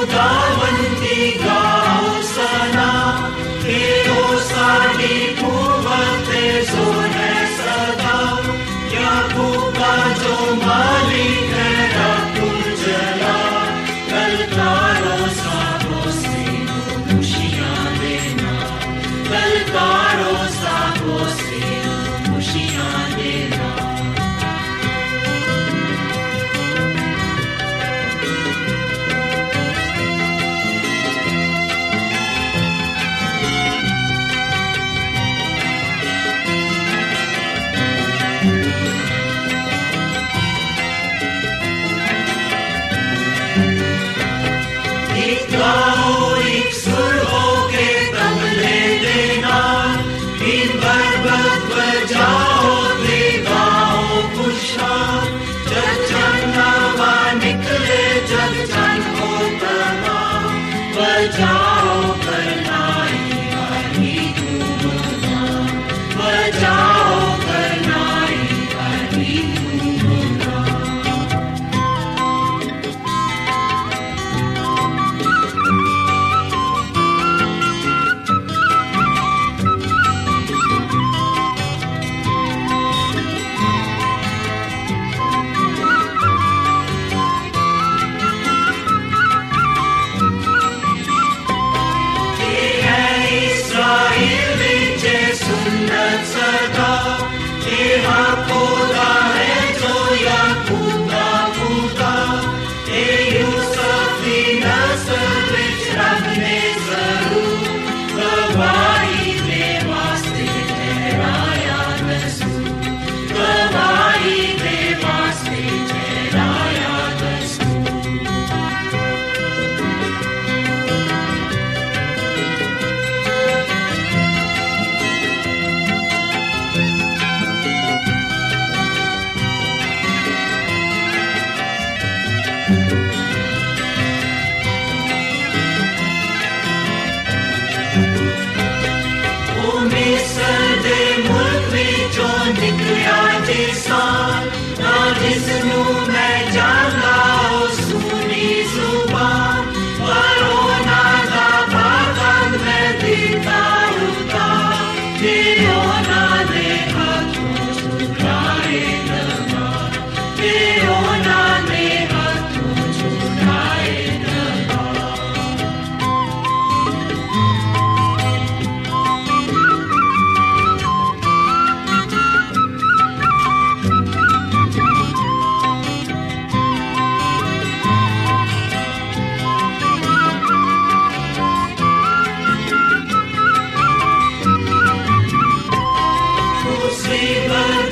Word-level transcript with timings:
ਖੁਦਾਵੰਦੀ 0.00 0.59
Georgia. 61.20 61.59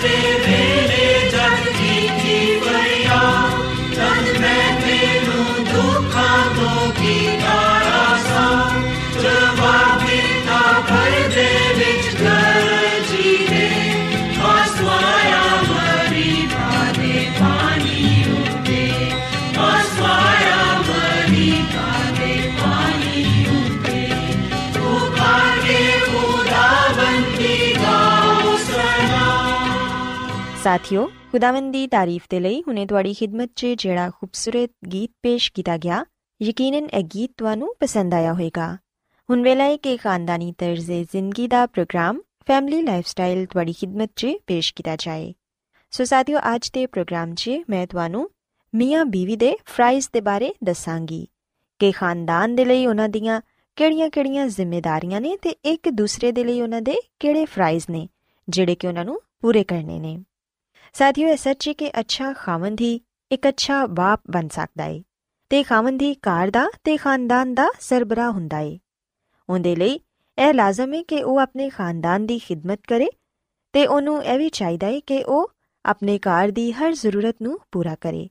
living. 0.03 0.58
ਸਾਥਿਓ 30.69 31.05
ਖੁਦਾਵੰਦ 31.33 31.73
ਦੀ 31.73 31.87
ਤਾਰੀਫ 31.87 32.23
ਦੇ 32.31 32.39
ਲਈ 32.41 32.61
ਹੁਣੇ 32.67 32.85
ਤੁਹਾਡੀ 32.87 33.13
ਖਿਦਮਤ 33.15 33.51
'ਚ 33.57 33.67
ਜਿਹੜਾ 33.79 34.11
ਖੂਬਸੂਰਤ 34.11 34.71
ਗੀਤ 34.93 35.11
ਪੇਸ਼ 35.23 35.51
ਕੀਤਾ 35.53 35.77
ਗਿਆ 35.77 36.05
ਯਕੀਨਨ 36.41 36.89
ਇਹ 36.95 37.05
ਗੀਤ 37.05 37.31
ਤੁਹਾਨੂੰ 37.37 37.69
ਪਸੰਦ 37.81 38.15
ਆਇਆ 38.15 38.33
ਹੋਵੇਗਾ 38.33 38.67
ਹੁਣ 39.29 39.43
ਵੇਲਾ 39.43 39.65
ਹੈ 39.65 39.77
ਕਿ 39.77 39.97
ਖਾਨਦਾਨੀ 39.97 40.53
ਤਰਜ਼ੇ 40.59 41.03
ਜ਼ਿੰਦਗੀ 41.05 41.47
ਦਾ 41.49 41.65
ਪ੍ਰੋਗਰਾਮ 41.67 42.21
ਫੈਮਿਲੀ 42.47 42.83
ਲਾਈਫਸਟਾਈਲ 42.83 43.47
ਤੁਹਾਡੀ 43.47 43.73
ਖਿਦਮਤ 43.73 44.11
'ਚ 44.17 44.35
ਪੇਸ਼ 44.47 44.75
ਕੀਤਾ 44.75 44.97
ਜਾਏ 44.97 45.33
ਸੋ 45.93 46.05
ਸਾਥਿਓ 46.05 46.39
ਅੱਜ 46.55 46.71
ਦੇ 46.71 46.87
ਪ੍ਰੋਗਰਾਮ 46.87 47.35
'ਚ 47.35 47.59
ਮੈਂ 47.71 47.87
ਤੁਹਾਨੂੰ 47.87 48.29
ਮੀਆਂ 48.75 49.05
ਬੀਵੀ 49.07 49.37
ਦੇ 49.37 49.57
ਫਰਾਈਜ਼ 49.67 50.09
ਦੇ 50.13 50.21
ਬਾਰੇ 50.21 50.55
ਦੱਸਾਂਗੀ 50.65 51.27
ਕਿ 51.81 51.93
ਖਾਨਦਾਨ 51.93 52.55
ਦੇ 52.55 52.65
ਲਈ 52.65 52.87
ਉਹਨਾਂ 52.87 53.09
ਦੀਆਂ 53.09 53.41
ਕਿਹੜੀਆਂ-ਕਿਹੜੀਆਂ 53.77 54.47
ਜ਼ਿੰਮੇਵਾਰੀਆਂ 54.49 55.21
ਨੇ 55.21 55.37
ਤੇ 55.37 55.57
ਇੱਕ 55.65 55.89
ਦੂਸਰੇ 55.89 56.33
ਦੇ 56.33 56.45
ਲਈ 56.45 56.61
ਉਹਨਾਂ 56.61 56.83
ਦੇ 56.83 57.01
ਕਿਹੜੇ 57.21 57.45
ਫਰਾਈਜ਼ 57.45 57.91
ਨੇ 57.91 58.09
ਜਿਹੜੇ 58.49 58.75
ਕਿ 58.75 58.87
ਉਹਨਾਂ 58.87 59.05
ਨੂੰ 59.05 59.21
ਪੂਰੇ 59.41 59.65
ਕਰਨੇ 59.65 59.99
ਨੇ 60.01 60.19
ਸਾਥੀਓ 60.95 61.29
ਇਹ 61.29 61.37
ਸੱਚ 61.37 61.69
ਹੈ 61.69 61.73
ਕਿ 61.73 61.91
ਅੱਛਾ 62.01 62.33
ਖਾਵੰਦ 62.33 62.81
ਹੀ 62.81 63.01
ਇੱਕ 63.31 63.49
ਅੱਛਾ 63.49 63.87
ਬਾਪ 63.87 64.21
ਬਣ 64.31 64.49
ਸਕਦਾ 64.49 64.85
ਹੈ 64.85 65.03
ਤੇ 65.51 65.63
ਖਾਵੰਦ 65.63 66.03
ਹੀ 66.03 66.15
ਘਰ 66.15 66.51
ਦਾ 66.51 66.69
ਤੇ 66.85 66.97
ਖਾਨਦਾਨ 66.97 67.55
ਦਾ 67.55 67.69
ਸਰਬਰਾ 67.81 68.31
ਹੁੰਦਾ 68.31 68.57
ਹੈ 68.57 68.79
ਉਹਦੇ 69.49 69.77
ਲਈ 69.77 70.01
ਇਹ 70.39 70.53
ਲਾਜ਼ਮ 70.55 70.95
ਹੈ 70.95 71.03
ਕਿ 71.03 71.23
ਉਹ 71.23 71.39
ਆਪਣੇ 71.39 71.69
ਖਾਨਦਾਨ 71.69 72.27
ਦੀ 72.27 72.39
ਖਿਦਮਤ 72.39 72.81
ਕਰੇ 72.89 73.09
ਤੇ 73.73 73.87
ਉਹਨੂੰ 73.87 74.23
ਇਹ 74.25 74.39
ਵੀ 74.39 74.49
ਚਾਹੀਦਾ 74.49 74.87
ਹੈ 74.87 75.01
ਕਿ 75.01 75.23
ਉਹ 75.25 75.51
ਆਪਣੇ 75.85 76.19
ਘਰ 76.19 76.51
ਦੀ 76.51 76.73
ਹਰ 76.73 76.93
ਜ਼ਰੂਰਤ 76.93 77.37
ਨੂੰ 77.43 77.59
ਪੂਰਾ 77.73 77.95
ਕਰੇ 78.01 78.29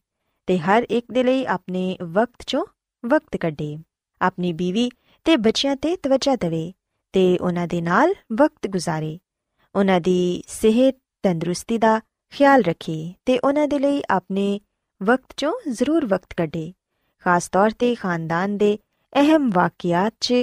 ਤੇ 0.47 0.57
ਹਰ 0.57 0.85
ਇੱਕ 0.89 1.11
ਦੇ 1.11 1.23
ਲਈ 1.23 1.45
ਆਪਣੇ 1.45 1.97
ਵਕਤ 2.03 2.43
ਚੋਂ 2.47 2.65
ਵਕਤ 3.03 3.37
ਕੱਢੇ 3.37 3.77
ਆਪਣੀ 4.21 4.53
ਬੀਵੀ 4.53 4.89
ਤੇ 5.25 5.37
ਬੱਚਿਆਂ 5.37 5.75
ਤੇ 5.75 5.95
ਤਵੱਜਾ 5.95 6.35
ਦੇਵੇ 6.35 6.73
ਤੇ 7.13 7.37
ਉਹਨਾਂ 7.41 7.67
ਦੇ 7.67 7.81
ਨਾਲ 7.81 8.13
ਵਕਤ 8.33 8.67
ਗੁਜ਼ਾਰੇ 8.67 9.19
ਉਹਨਾਂ 9.75 9.99
ਦੀ 10.01 10.43
ਸਿਹਤ 10.47 10.95
ਤੰਦਰੁਸਤੀ 11.23 11.77
ਦਾ 11.77 11.99
ਖਿਆਲ 12.33 12.61
ਰੱਖੇ 12.61 13.13
ਤੇ 13.25 13.37
ਉਹਨਾਂ 13.39 13.67
ਦੇ 13.67 13.79
ਲਈ 13.79 14.01
ਆਪਣੇ 14.09 14.59
ਵਕਤ 15.01 15.33
ਚੋਂ 15.37 15.53
ਜ਼ਰੂਰ 15.69 16.05
ਵਕਤ 16.05 16.33
ਕੱਢੇ। 16.37 16.71
ਖਾਸ 17.25 17.49
ਤੌਰ 17.49 17.71
ਤੇ 17.79 17.93
ਖਾਨਦਾਨ 17.95 18.57
ਦੇ 18.57 18.77
ਅਹਿਮ 19.13 19.49
ਵਾਕਿਆਤ 19.53 20.13
'ਚ 20.21 20.33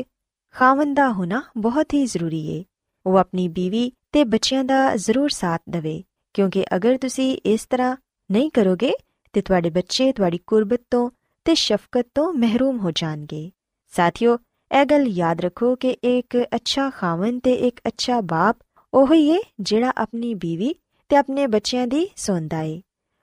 ਖਾਵੰਦ 0.55 0.97
ਦਾ 0.97 1.09
ਹੋਣਾ 1.13 1.43
ਬਹੁਤ 1.57 1.95
ਹੀ 1.95 2.05
ਜ਼ਰੂਰੀ 2.07 2.47
ਏ। 2.49 2.65
ਉਹ 3.07 3.17
ਆਪਣੀ 3.17 3.49
ਬੀਵੀ 3.49 3.91
ਤੇ 4.13 4.25
ਬੱਚਿਆਂ 4.25 4.65
ਦਾ 4.65 4.97
ਜ਼ਰੂਰ 4.97 5.29
ਸਾਥ 5.29 5.63
ਦੇਵੇ, 5.71 6.03
ਕਿਉਂਕਿ 6.35 6.65
ਅਗਰ 6.77 6.99
ਤੁਸੀਂ 6.99 7.37
ਇਸ 7.47 7.67
ਤਰ੍ਹਾਂ 7.67 7.97
ਨਹੀਂ 8.31 8.51
ਕਰੋਗੇ 8.51 8.93
ਤੇ 9.33 9.41
ਤੁਹਾਡੇ 9.41 9.71
ਬੱਚੇ 9.71 10.13
ਤੁਹਾਡੀ 10.13 10.39
ਕੁਰਬਤ 10.47 10.81
ਤੋਂ 10.91 11.11
ਤੇ 11.47 11.55
ਸ਼ਫਕਤ 11.55 12.07
ਤੋਂ 12.15 12.33
ਮਹਿਰੂਮ 12.33 12.79
ਹੋ 12.79 12.91
ਜਾਣਗੇ। 12.91 13.51
ਸਾਥੀਓ, 13.93 14.39
ਇਹ 14.71 14.85
ਗੱਲ 14.85 15.07
ਯਾਦ 15.09 15.41
ਰੱਖੋ 15.41 15.75
ਕਿ 15.77 15.97
ਇੱਕ 16.05 16.37
ਅੱਛਾ 16.55 16.91
ਖਾਵੰਦ 16.91 17.41
ਤੇ 17.43 17.53
ਇੱਕ 17.53 17.81
ਅੱਛਾ 17.89 18.21
ਬਾਪ 18.21 18.57
ਉਹ 18.95 19.15
ਹੀ 19.15 19.29
ਏ 19.31 19.39
ਜਿਹੜਾ 19.61 19.93
ਆਪਣੀ 19.97 20.35
ਬੀਵੀ 20.35 20.75
ਤੇ 21.15 21.19
ਆਪਣੇ 21.19 21.47
ਬੱਚਿਆਂ 21.47 21.87
ਦੀ 21.87 22.09
ਸੁਣਦਾ 22.17 22.61
ਏ। 22.61 22.83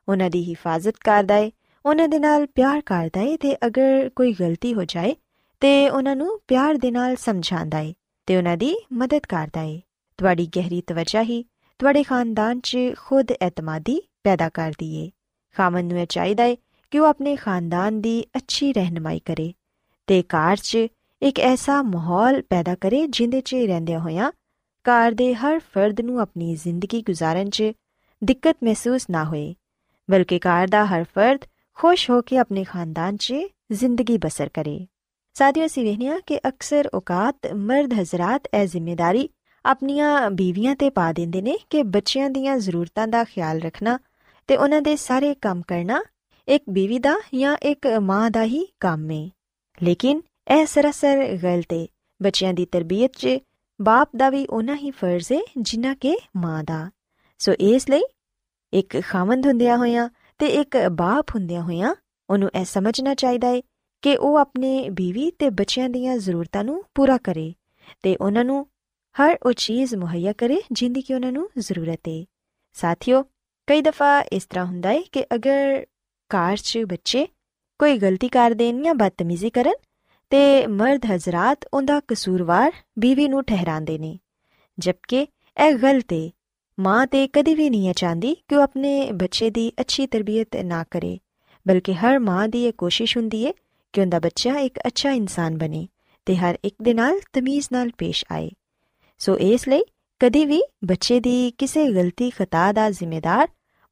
ਉਹਨਾਂ 0.09 0.29
ਦੀ 0.29 0.43
ਹਿਫਾਜ਼ਤ 0.49 0.97
ਕਰਦਾ 0.99 1.37
ਏ। 1.37 1.51
ਉਹਨਾਂ 1.85 2.07
ਦੇ 2.07 2.19
ਨਾਲ 2.19 2.45
ਪਿਆਰ 2.47 2.81
ਕਰਦਾ 2.81 3.21
ਏ 3.21 3.37
ਤੇ 3.37 3.55
ਅਗਰ 3.67 4.09
ਕੋਈ 4.15 4.33
ਗਲਤੀ 4.33 4.73
ਹੋ 4.73 4.83
ਜਾਏ 4.83 5.15
ਤੇ 5.61 5.89
ਉਹਨਾਂ 5.89 6.15
ਨੂੰ 6.15 6.39
ਪਿਆਰ 6.47 6.75
ਦੇ 6.75 6.91
ਨਾਲ 6.91 7.15
ਸਮਝਾਉਂਦਾ 7.15 7.79
ਏ 7.79 7.93
ਤੇ 8.27 8.37
ਉਹਨਾਂ 8.37 8.57
ਦੀ 8.57 8.75
ਮਦਦ 8.93 9.25
ਕਰਦਾ 9.29 9.61
ਏ। 9.61 9.81
ਤੁਹਾਡੀ 10.17 10.47
ਗਹਿਰੀ 10.55 10.81
ਤਵੱਜਾ 10.81 11.23
ਹੀ 11.23 11.43
ਤੁਹਾਡੇ 11.79 12.03
ਖਾਨਦਾਨ 12.03 12.59
'ਚ 12.59 12.77
ਖੁਦ 12.97 13.31
ਇਤਮਾਦੀ 13.31 14.01
ਪੈਦਾ 14.23 14.49
ਕਰਦੀ 14.49 14.95
ਏ। 14.95 15.09
ਖਾਮਨ 15.55 15.85
ਨੂੰ 15.85 15.99
ਇਹ 15.99 16.07
ਚਾਹੀਦਾ 16.07 16.43
ਏ 16.43 16.57
ਕਿ 16.91 16.99
ਉਹ 16.99 17.05
ਆਪਣੇ 17.05 17.35
ਖਾਨਦਾਨ 17.35 18.01
ਦੀ 18.01 18.25
ਅੱਛੀ 18.35 18.73
ਰਹਿਨਮਾਈ 18.73 19.19
ਕਰੇ 19.19 19.53
ਤੇ 20.07 20.23
ਘਰ 20.27 20.57
'ਚ 20.57 20.77
ਇੱਕ 21.21 21.39
ਐਸਾ 21.39 21.81
ਮਾਹੌਲ 21.81 22.41
ਪੈਦਾ 22.41 22.75
ਕਰੇ 22.75 23.07
ਜਿੰਦੇ 23.07 23.41
'ਚ 23.41 23.55
ਰਹਿੰਦਿਆਂ 23.55 23.99
ਹੋਇਆਂ 23.99 24.31
ਘਰ 24.85 25.11
ਦੇ 25.11 25.33
ਹਰ 25.33 25.59
ਫਰਦ 25.59 26.01
ਨੂੰ 26.01 26.19
ਆਪਣੀ 26.19 26.55
ਜ਼ਿੰਦਗੀ 26.55 27.01
ਗੁਜ਼ਾਰਨ 27.01 27.49
'ਚ 27.49 27.63
ਦਿੱਕਤ 28.21 28.57
ਮਹਿਸੂਸ 28.63 29.09
ਨਾ 29.09 29.23
ਹੋਏ, 29.23 29.53
ਬਲਕਿ 30.09 30.39
ਘਰ 30.39 30.67
ਦਾ 30.67 30.85
ਹਰ 30.85 31.03
ਫਰਦ 31.15 31.45
ਖੁਸ਼ 31.77 32.09
ਹੋ 32.09 32.21
ਕੇ 32.21 32.37
ਆਪਣੇ 32.37 32.63
ਖਾਨਦਾਨ 32.63 33.17
'ਚ 33.17 33.33
ਜ਼ਿੰਦਗੀ 33.71 34.17
ਬਸਰ 34.17 34.49
ਕਰੇ। 34.49 34.85
ਸਾਥੀਓ, 35.35 35.65
ਅਸੀਂ 35.65 35.83
ਵੇਖਿਆ 35.83 36.19
ਕਿ 36.25 36.39
ਅਕਸਰ 36.47 36.89
ਔਕਾਤ 36.93 37.53
ਮਰਦ 37.53 37.93
ਹਜ਼ਰਤ 37.93 38.47
ਇਹ 38.53 38.67
ਜ਼ਿੰਮੇਵਾਰੀ 38.67 39.27
ਆਪਣੀਆਂ 39.65 40.29
ਬੀਵੀਆਂ 40.31 40.75
ਤੇ 40.75 40.89
ਪਾ 40.89 41.11
ਦਿੰਦੇ 41.13 41.41
ਨੇ 41.41 41.57
ਕਿ 41.69 41.83
ਬੱਚਿਆਂ 41.83 42.29
ਦੀਆਂ 42.29 42.57
ਜ਼ਰੂਰਤਾਂ 42.57 43.07
ਦਾ 43.07 43.23
ਖਿਆਲ 43.23 43.59
ਰੱਖਣਾ 43.59 43.97
ਤੇ 44.49 44.57
ਉਹਨਾਂ 44.57 44.81
ਦੇ 44.81 44.95
ਸਾਰੇ 44.95 45.33
ਕੰਮ 45.41 45.61
ਕਰਨਾ 45.67 46.01
ਇੱਕ 46.47 46.63
ਬੀਵੀ 46.69 46.99
ਦਾ 46.99 47.15
ਜਾਂ 47.35 47.57
ਇੱਕ 47.63 47.87
ਮਾਂ 48.01 48.29
ਦਾ 48.31 48.43
ਹੀ 48.43 48.65
ਕੰਮ 48.79 49.09
ਹੈ 49.11 49.27
ਲੇਕਿਨ 49.83 50.21
ਇਹ 50.51 50.65
ਸਰਾਸਰ 50.65 51.25
ਗਲਤ 51.43 51.73
ਹੈ 51.73 51.85
ਬੱਚਿਆਂ 52.21 52.53
ਦੀ 52.53 52.65
ਤਰਬੀਅਤ 52.65 53.11
'ਚ 53.17 53.37
ਬਾਪ 53.79 54.09
ਦਾ 54.17 54.29
ਵੀ 54.29 54.45
ਉਹਨਾਂ 54.45 54.75
ਹੀ 54.75 54.91
ਫਰਜ਼ 54.91 55.31
ਹੈ 55.31 55.39
ਜਿੰਨਾ 55.57 55.93
ਕਿ 55.93 56.17
ਮਾਂ 56.37 56.63
ਦਾ। 56.63 56.89
ਸੋ 57.41 57.53
ਇਸ 57.59 57.89
ਲਈ 57.89 58.01
ਇੱਕ 58.73 59.01
ਖਾਮੰਦ 59.01 59.47
ਹੁੰਦਿਆਂ 59.47 59.77
ਹੋਇਆਂ 59.77 60.09
ਤੇ 60.39 60.47
ਇੱਕ 60.47 60.77
ਬਾਪ 60.91 61.35
ਹੁੰਦਿਆਂ 61.35 61.61
ਹੋਇਆਂ 61.61 61.95
ਉਹਨੂੰ 62.29 62.49
ਇਹ 62.55 62.65
ਸਮਝਣਾ 62.65 63.13
ਚਾਹੀਦਾ 63.13 63.47
ਹੈ 63.47 63.61
ਕਿ 64.01 64.15
ਉਹ 64.17 64.37
ਆਪਣੇ 64.37 64.89
ਬੀਵੀ 64.89 65.31
ਤੇ 65.31 65.49
ਬੱਚਿਆਂ 65.49 65.89
ਦੀਆਂ 65.89 66.17
ਜ਼ਰੂਰਤਾਂ 66.17 66.63
ਨੂੰ 66.63 66.83
ਪੂਰਾ 66.95 67.17
ਕਰੇ 67.17 67.53
ਤੇ 68.03 68.15
ਉਹਨਾਂ 68.15 68.43
ਨੂੰ 68.45 68.65
ਹਰ 69.15 69.37
ਉਹ 69.45 69.51
ਚੀਜ਼ 69.51 69.95
ਮੁਹੱਈਆ 69.95 70.33
ਕਰੇ 70.33 70.61
ਜਿੰਦੀ 70.71 71.01
ਕਿ 71.01 71.13
ਉਹਨਾਂ 71.13 71.31
ਨੂੰ 71.31 71.49
ਜ਼ਰੂਰਤ 71.57 72.07
ਹੈ 72.07 72.23
ਸਾਥੀਓ, 72.73 73.23
ਕਈ 73.67 73.81
ਦਫਾ 73.81 74.19
ਇਸ 74.21 74.45
ਤਰ੍ਹਾਂ 74.45 74.65
ਹੁੰਦਾ 74.65 74.89
ਹੈ 74.89 75.01
ਕਿ 75.11 75.25
ਅਗਰ 75.35 75.85
ਕਾਰ 76.29 76.57
'ਚ 76.57 76.77
ਬੱਚੇ 76.77 77.27
ਕੋਈ 77.79 77.97
ਗਲਤੀ 77.97 78.29
ਕਰ 78.29 78.51
ਦੇਣ 78.51 78.83
ਜਾਂ 78.83 78.95
ਬਦਤਮੀਜ਼ੀ 78.95 79.49
ਕਰਨ 79.49 79.73
ਤੇ 80.29 80.67
ਮਰਦ 80.67 81.05
ਹਜ਼ਰਤ 81.05 81.65
ਉਹਦਾ 81.73 81.99
ਕਸੂਰਵਾਰ 82.07 82.71
ਬੀਵੀ 82.99 83.27
ਨੂੰ 83.27 83.43
ਠਹਿਰਾਉਂਦੇ 83.43 83.97
ਨੇ, 83.97 84.19
ਜਦਕਿ 84.79 85.27
ਇਹ 85.57 85.73
ਗਲਤ 85.73 86.13
ਹੈ 86.13 86.29
ਮਾਂ 86.81 87.07
ਤੇ 87.07 87.27
ਕਦੀ 87.27 87.55
ਵੀ 87.55 87.69
ਨਹੀਂ 87.69 87.93
ਚਾਹੁੰਦੀ 87.93 88.35
ਕਿ 88.47 88.55
ਉਹ 88.55 88.61
ਆਪਣੇ 88.61 89.11
ਬੱਚੇ 89.11 89.49
ਦੀ 89.49 89.71
ਅੱਛੀ 89.79 90.07
ਤਰਬੀਅਤ 90.07 90.55
ਨਾ 90.55 90.83
ਕਰੇ, 90.91 91.17
ਬਲਕਿ 91.67 91.93
ਹਰ 91.93 92.19
ਮਾਂ 92.19 92.47
ਦੀ 92.47 92.65
ਇਹ 92.65 92.73
ਕੋਸ਼ਿਸ਼ 92.73 93.17
ਹੁੰਦੀ 93.17 93.45
ਹੈ 93.45 93.51
ਕਿ 93.93 94.01
ਉਹਦਾ 94.01 94.19
ਬੱਚਾ 94.19 94.57
ਇੱਕ 94.57 94.79
ਅੱਛਾ 94.87 95.11
ਇਨਸਾਨ 95.11 95.57
ਬਣੇ 95.57 95.87
ਤੇ 96.25 96.35
ਹਰ 96.35 96.57
ਇੱਕ 96.63 96.75
ਦੇ 96.81 96.93
ਨਾਲ 96.93 97.19
ਤਮੀਜ਼ 97.33 97.67
ਨਾਲ 97.71 97.89
ਪੇਸ਼ 97.97 98.25
ਆਏ। 98.31 98.49
ਸੋ 99.19 99.37
ਇਸ 99.37 99.67
ਲਈ 99.67 99.83
ਕਦੀ 100.19 100.45
ਵੀ 100.45 100.61
ਬੱਚੇ 100.83 101.19
ਦੀ 101.19 101.53
ਕਿਸੇ 101.57 101.91
ਗਲਤੀ 101.91 102.29
ਖਤਾ 102.29 102.71
ਦਾ 102.71 102.89
ਜ਼ਿੰਮੇਦਾਰ 102.89 103.47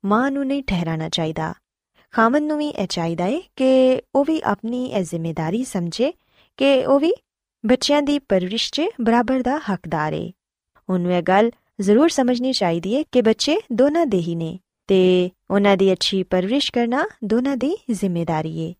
ਮਾਂ 0.06 0.32
ਨੂੰ 0.32 0.48
ਨਹੀਂ 0.48 0.64
ਠਹਿਰਾਣਾ 0.64 1.10
ਚਾਹੀਦਾ। 1.10 1.54
ਖਾਮਨ 2.12 2.44
ਨੂੰ 2.44 2.58
ਵੀ 2.58 2.68
ਇਹ 2.68 2.88
ਚਾਹੀਦਾ 2.88 3.24
ਹੈ 3.24 3.40
ਕਿ 3.56 4.02
ਉਹ 4.16 4.26
ਵੀ 4.26 4.42
ਆਪਣੀ 4.44 4.86
ਇਹ 4.86 5.04
ਜ਼ਿੰਮੇਵਾਰੀ 5.04 5.64
ਸਮਝੇ 5.64 6.14
ਕਿ 6.58 6.86
ਉਹ 6.86 7.00
ਵੀ 7.00 7.14
ਬੱਚਿਆਂ 7.66 8.02
ਦੀ 8.02 8.20
ਪਰਵਰਿਸ਼ 8.20 8.72
'ਚ 8.74 8.82
ਬਰਾਬਰ 9.02 9.42
ਦਾ 9.42 9.58
ਹੱਕਦਾਰ 9.58 10.14
ਹੈ 10.14 10.32
ਉਹਨੂੰ 10.90 11.14
ਇਹ 11.14 11.22
ਗੱਲ 11.22 11.52
ਜ਼ਰੂਰ 11.82 12.10
ਸਮਝਣੀ 12.10 12.54
ਚਾਹੀਦੀ 12.54 12.96
ਹੈ 12.96 13.04
ਕਿ 13.12 13.22
ਬੱਚੇ 13.22 13.58
ਦੋਨਾਂ 13.74 14.06
ਦੇ 14.06 14.18
ਹੀ 14.18 14.36
ਨੇ 14.36 14.60
ਤੇ 14.88 15.30
ਉਹਨਾਂ 15.52 15.78
ਦੀ 15.78 15.92
ਅੱਛੀ 15.94 16.24
ਪਰਵਰਿਸ਼ 16.24 16.72
ਕਰਨਾ 16.72 17.06
ਦੋਨਾਂ 17.24 17.58
ਦੀ 17.58 17.78
ਜ਼ਿੰਮੇਵਾਰੀ 17.92 18.68
ਹੈ 18.68 18.74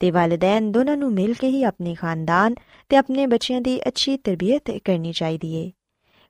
ਤੇ 0.00 0.10
ਵਾਲਿਦੈਨ 0.10 0.72
ਦੋਨਾਂ 0.72 0.96
ਨੂੰ 0.96 1.12
ਮਿਲ 1.12 1.34
ਕੇ 1.34 1.48
ਹੀ 1.48 1.62
ਆਪਣੇ 1.62 1.94
ਖਾਨਦਾਨ 1.94 2.54
ਤੇ 2.88 2.96
ਆਪਣੇ 2.96 3.26
ਬੱਚਿਆਂ 3.26 3.60
ਦੀ 3.60 3.80
ਅੱਛੀ 3.88 4.16
ਤਰਬੀਅਤ 4.16 4.70
ਕਰਨੀ 4.84 5.12
ਚਾਹੀਦੀ 5.12 5.56
ਹੈ 5.56 5.70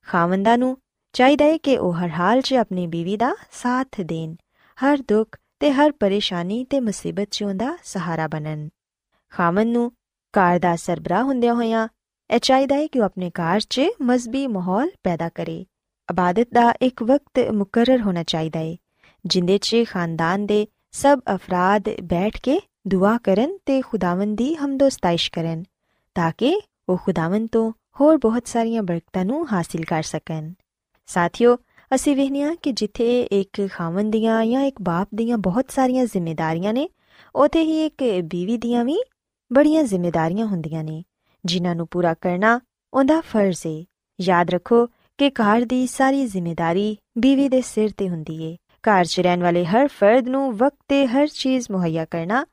ਖਾਵੰਦਾਂ 0.07 0.59
ਨੂੰ 0.59 0.77
ਚਾਹੀਦਾ 1.13 1.45
ਹੈ 1.45 1.57
ਕਿ 1.57 1.79
ਉਹ 1.79 1.93
ਹਰ 1.93 2.09
ਹਾਲ 2.09 2.41
'ਚ 2.41 2.55
ਆਪਣੀ 2.55 2.87
ਬੀਵੀ 2.87 3.17
ਦਾ 3.17 3.35
ਸਾਥ 3.53 4.01
ਦੇਣ, 4.01 4.35
ਹਰ 4.79 4.99
ਦੁੱਖ 5.09 5.39
ਤੇ 5.61 5.73
ਹਰ 5.73 5.93
ਪਰੇਸ਼ਾਨੀ 5.93 6.65
ਤੇ 6.65 6.81
ਮੁਸੀਬਤ 6.81 7.29
'ਚ 7.31 7.43
ਉਹਦਾ 7.43 7.77
ਸਹਾਰਾ 7.85 8.29
ਬਣਨ। 8.29 8.69
ਖਾਮਨ 9.31 9.69
ਨੂੰ 9.69 9.93
ਘਰ 10.35 10.59
ਦਾ 10.59 10.77
ਸਰਬਰਾ 10.77 11.23
ਹੁੰਦਿਆਂ 11.23 11.55
ਹੋਇਆਂ 11.55 11.89
ਇਹ 12.31 12.39
ਚਾਹੀਦਾ 12.39 12.75
ਹੈ 12.75 12.87
ਕਿ 12.87 13.01
ਉਹ 13.01 13.05
ਆਪਣੇ 13.05 13.31
ਘਰ 13.31 13.61
'ਚ 13.61 13.81
ਮਜ਼ਬੀ 14.03 14.47
ਮਾਹੌਲ 14.47 14.91
ਪੈਦਾ 15.03 15.29
ਕਰੇ। 15.29 15.65
ਇਬਾਦਤ 16.11 16.49
ਦਾ 16.55 16.75
ਇੱਕ 16.83 17.03
ਵਕਤ 17.03 17.51
ਮੁਕਰਰ 17.53 18.01
ਹੋਣਾ 18.01 18.23
ਚਾਹੀਦਾ 18.23 18.59
ਹੈ 18.59 18.77
ਜਿੰਦੇ 19.27 19.59
'ਚ 19.59 19.77
ਖਾਨਦਾਨ 19.91 20.47
ਦੇ 20.47 20.67
ਸਭ 20.93 21.21
ਅਫਰਾਦ 21.35 21.83
ਬੈਠ 22.03 22.41
ਕੇ 22.41 22.61
ਦੁਆ 22.89 23.19
ਕਰਨ 23.19 23.59
ਤੇ 23.67 23.81
ਖੁਦਾਵੰਦ 23.81 24.39
ਦੀ 24.39 24.55
ਹਮਦੋਸਤਾਇਸ਼ 24.55 25.31
ਕਰਨ, 25.33 25.65
ਤਾਂ 26.15 26.33
ਕਿ 26.39 26.61
ਉਹ 26.89 26.97
ਖੁਦਾਵੰਦ 26.97 27.49
ਤੋਂ 27.53 27.73
ਹੋਰ 28.01 28.17
ਬਹੁਤ 28.17 28.47
ਸਾਰੀਆਂ 28.47 28.83
ਬਰਕਤਾਂ 28.83 29.25
ਨੂੰ 29.25 29.53
ਹਾਸਿਲ 29.53 29.85
ਕਰ 29.85 30.03
ਸਕਣ। 30.03 30.53
ਸਾਥੀਓ, 31.07 31.57
ਅਸੀਂ 31.95 32.17
ਵੇਖਿਆ 32.17 32.55
ਕਿ 32.55 32.73
ਜਿੱਥੇ 32.73 33.23
ਇੱਕ 33.23 33.69
ਖਾਵੰਦ 33.73 34.13
ਦੀਆਂ 34.13 34.45
ਜਾਂ 34.47 34.63
ਇੱਕ 34.63 34.77
ਬਾਪ 34.83 35.09
ਦੀਆਂ 35.15 35.39
ਬਹੁਤ 35.39 35.71
ਸਾਰੀਆਂ 35.71 36.05
ਜ਼ਿੰਮੇਵਾਰੀਆਂ 36.05 36.73
ਨੇ, 36.73 36.89
ਉਥੇ 37.35 37.63
ਹੀ 37.63 37.87
ਇੱਕ 37.87 38.21
ਬੀਵੀ 38.25 38.57
ਦੀਆਂ 38.57 38.85
ਵੀ 38.85 38.99
ਬੜੀਆਂ 39.53 39.85
ਜ਼ਿੰਮੇਵਾਰੀਆਂ 39.85 40.47
ਹੁੰਦੀਆਂ 40.47 40.85
ਨੇ, 40.85 41.03
ਜਿਨ੍ਹਾਂ 41.45 41.75
ਨੂੰ 41.75 41.89
ਪੂਰਾ 41.91 42.15
ਕਰਨਾ 42.15 42.61
ਉਹਦਾ 42.95 43.21
ਫਰਜ਼ 43.21 43.67
ਹੈ 43.67 43.85
ਯਾਦ 44.21 44.51
ਰੱਖੋ 44.51 44.89
ਕਿ 45.20 45.30
ਘਰ 45.30 45.66
ਦੀ 45.66 45.86
ਸਾਰੀ 45.88 46.26
ਜ਼ਿੰਮੇਵਾਰੀ 46.26 46.98
ਬੀਵੀ 47.18 47.48
ਦੇ 47.50 47.62
ਸਿਰ 47.62 47.92
ਤੇ 47.98 48.10
ਹੁੰਦੀ 48.10 48.44
ਏ 48.44 48.56
ਘਰ 48.84 49.06
'ਚ 49.06 49.20
ਰਹਿਣ 49.20 49.44
ਵਾਲੇ 49.44 49.66
ਹਰ 49.66 49.88
ਫਰਦ 49.88 50.28
ਨੂੰ 50.28 50.52
ਵਕਤ 50.58 50.78
ਤੇ 50.88 51.06
ਹਰ 51.08 51.28
ਚੀਜ਼ 51.28 51.68
ਮੁਹੱਈਆ 51.72 52.06
ਕਰਨਾ 52.06 52.46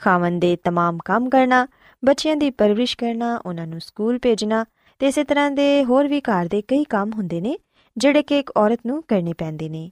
ਖਾਵੰਦ 0.00 0.40
ਦੇ 0.40 0.56
तमाम 0.68 0.98
ਕੰਮ 1.04 1.28
ਕਰਨਾ 1.28 1.66
ਬੱਚਿਆਂ 2.02 2.36
ਦੀ 2.36 2.50
ਪਰਵਰਿਸ਼ 2.50 2.96
ਕਰਨਾ 2.96 3.36
ਉਹਨਾਂ 3.46 3.66
ਨੂੰ 3.66 3.80
ਸਕੂਲ 3.80 4.18
ਭੇਜਣਾ 4.18 4.64
ਤੇ 5.00 5.06
ਇਸੇ 5.06 5.24
ਤਰ੍ਹਾਂ 5.24 5.50
ਦੇ 5.50 5.84
ਹੋਰ 5.84 6.08
ਵੀ 6.08 6.20
ਘਰ 6.20 6.48
ਦੇ 6.48 6.62
ਕਈ 6.62 6.84
ਕੰਮ 6.84 7.12
ਹੁੰਦੇ 7.12 7.40
ਨੇ 7.40 7.56
ਜਿਹੜੇ 7.96 8.22
ਕਿ 8.22 8.38
ਇੱਕ 8.38 8.50
ਔਰਤ 8.56 8.86
ਨੂੰ 8.86 9.02
ਕਰਨੇ 9.02 9.32
ਪੈਂਦੇ 9.32 9.68
ਨੇ 9.68 9.90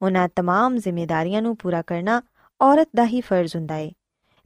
ਉਹਨਾਂ 0.00 0.28
तमाम 0.40 0.76
ਜ਼ਿੰਮੇਵਾਰੀਆਂ 0.78 1.42
ਨੂੰ 1.42 1.56
ਪੂਰਾ 1.56 1.82
ਕਰਨਾ 1.82 2.20
ਔਰਤ 2.60 2.88
ਦਾ 2.96 3.04
ਹੀ 3.04 3.20
ਫਰਜ਼ 3.20 3.56
ਹੁੰਦਾ 3.56 3.74
ਹੈ 3.74 3.90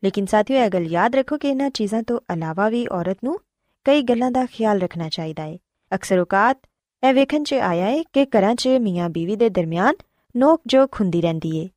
ਲੇਕਿਨ 0.03 0.27
ਸਾਥੀਓ 0.27 0.57
ਇਹ 0.57 0.71
ਗੱਲ 0.71 0.87
ਯਾਦ 0.87 1.15
ਰੱਖੋ 1.17 1.39
ਕਿ 1.39 1.49
ਇਹਨਾਂ 1.49 1.71
ਚੀਜ਼ਾਂ 1.71 2.03
ਤੋਂ 2.03 2.21
ਇਲਾਵਾ 2.35 2.69
ਵੀ 2.69 2.87
ਔਰਤ 2.93 3.25
ਨੂੰ 3.25 3.39
ਕਈ 3.87 4.03
ਗੱਲਾਂ 4.03 4.31
ਦਾ 4.31 4.45
ਖਿਆਲ 4.47 4.81
ਰੱਖਣਾ 4.81 5.09
ਚਾਹੀਦਾ 5.09 5.43
ਹੈ 5.43 5.57
ਅਕਸਰ 5.93 6.19
ਔਕਾਤ 6.19 6.59
ਇਹ 7.04 7.14
ਵੇਖਣ 7.14 7.44
'ਚ 7.44 7.54
ਆਇਆ 7.54 7.86
ਹੈ 7.86 8.04
ਕਿ 8.04 8.26
ਘਰਾਂ 8.26 8.56
'ਚ 8.56 8.68
ਮੀਆਂ 8.68 9.10
ਬੀਵੀ 9.10 9.36
ਦੇ 9.36 9.50
ਦਰਮਿਆਨ 9.50 9.96
ਨੋਕ 10.36 10.62
ਜੋਕ 10.68 10.96
ਹੁੰਦੀ 11.02 11.22
ਰਹਿੰਦੀ 11.22 11.58
ਏ। 11.58 11.68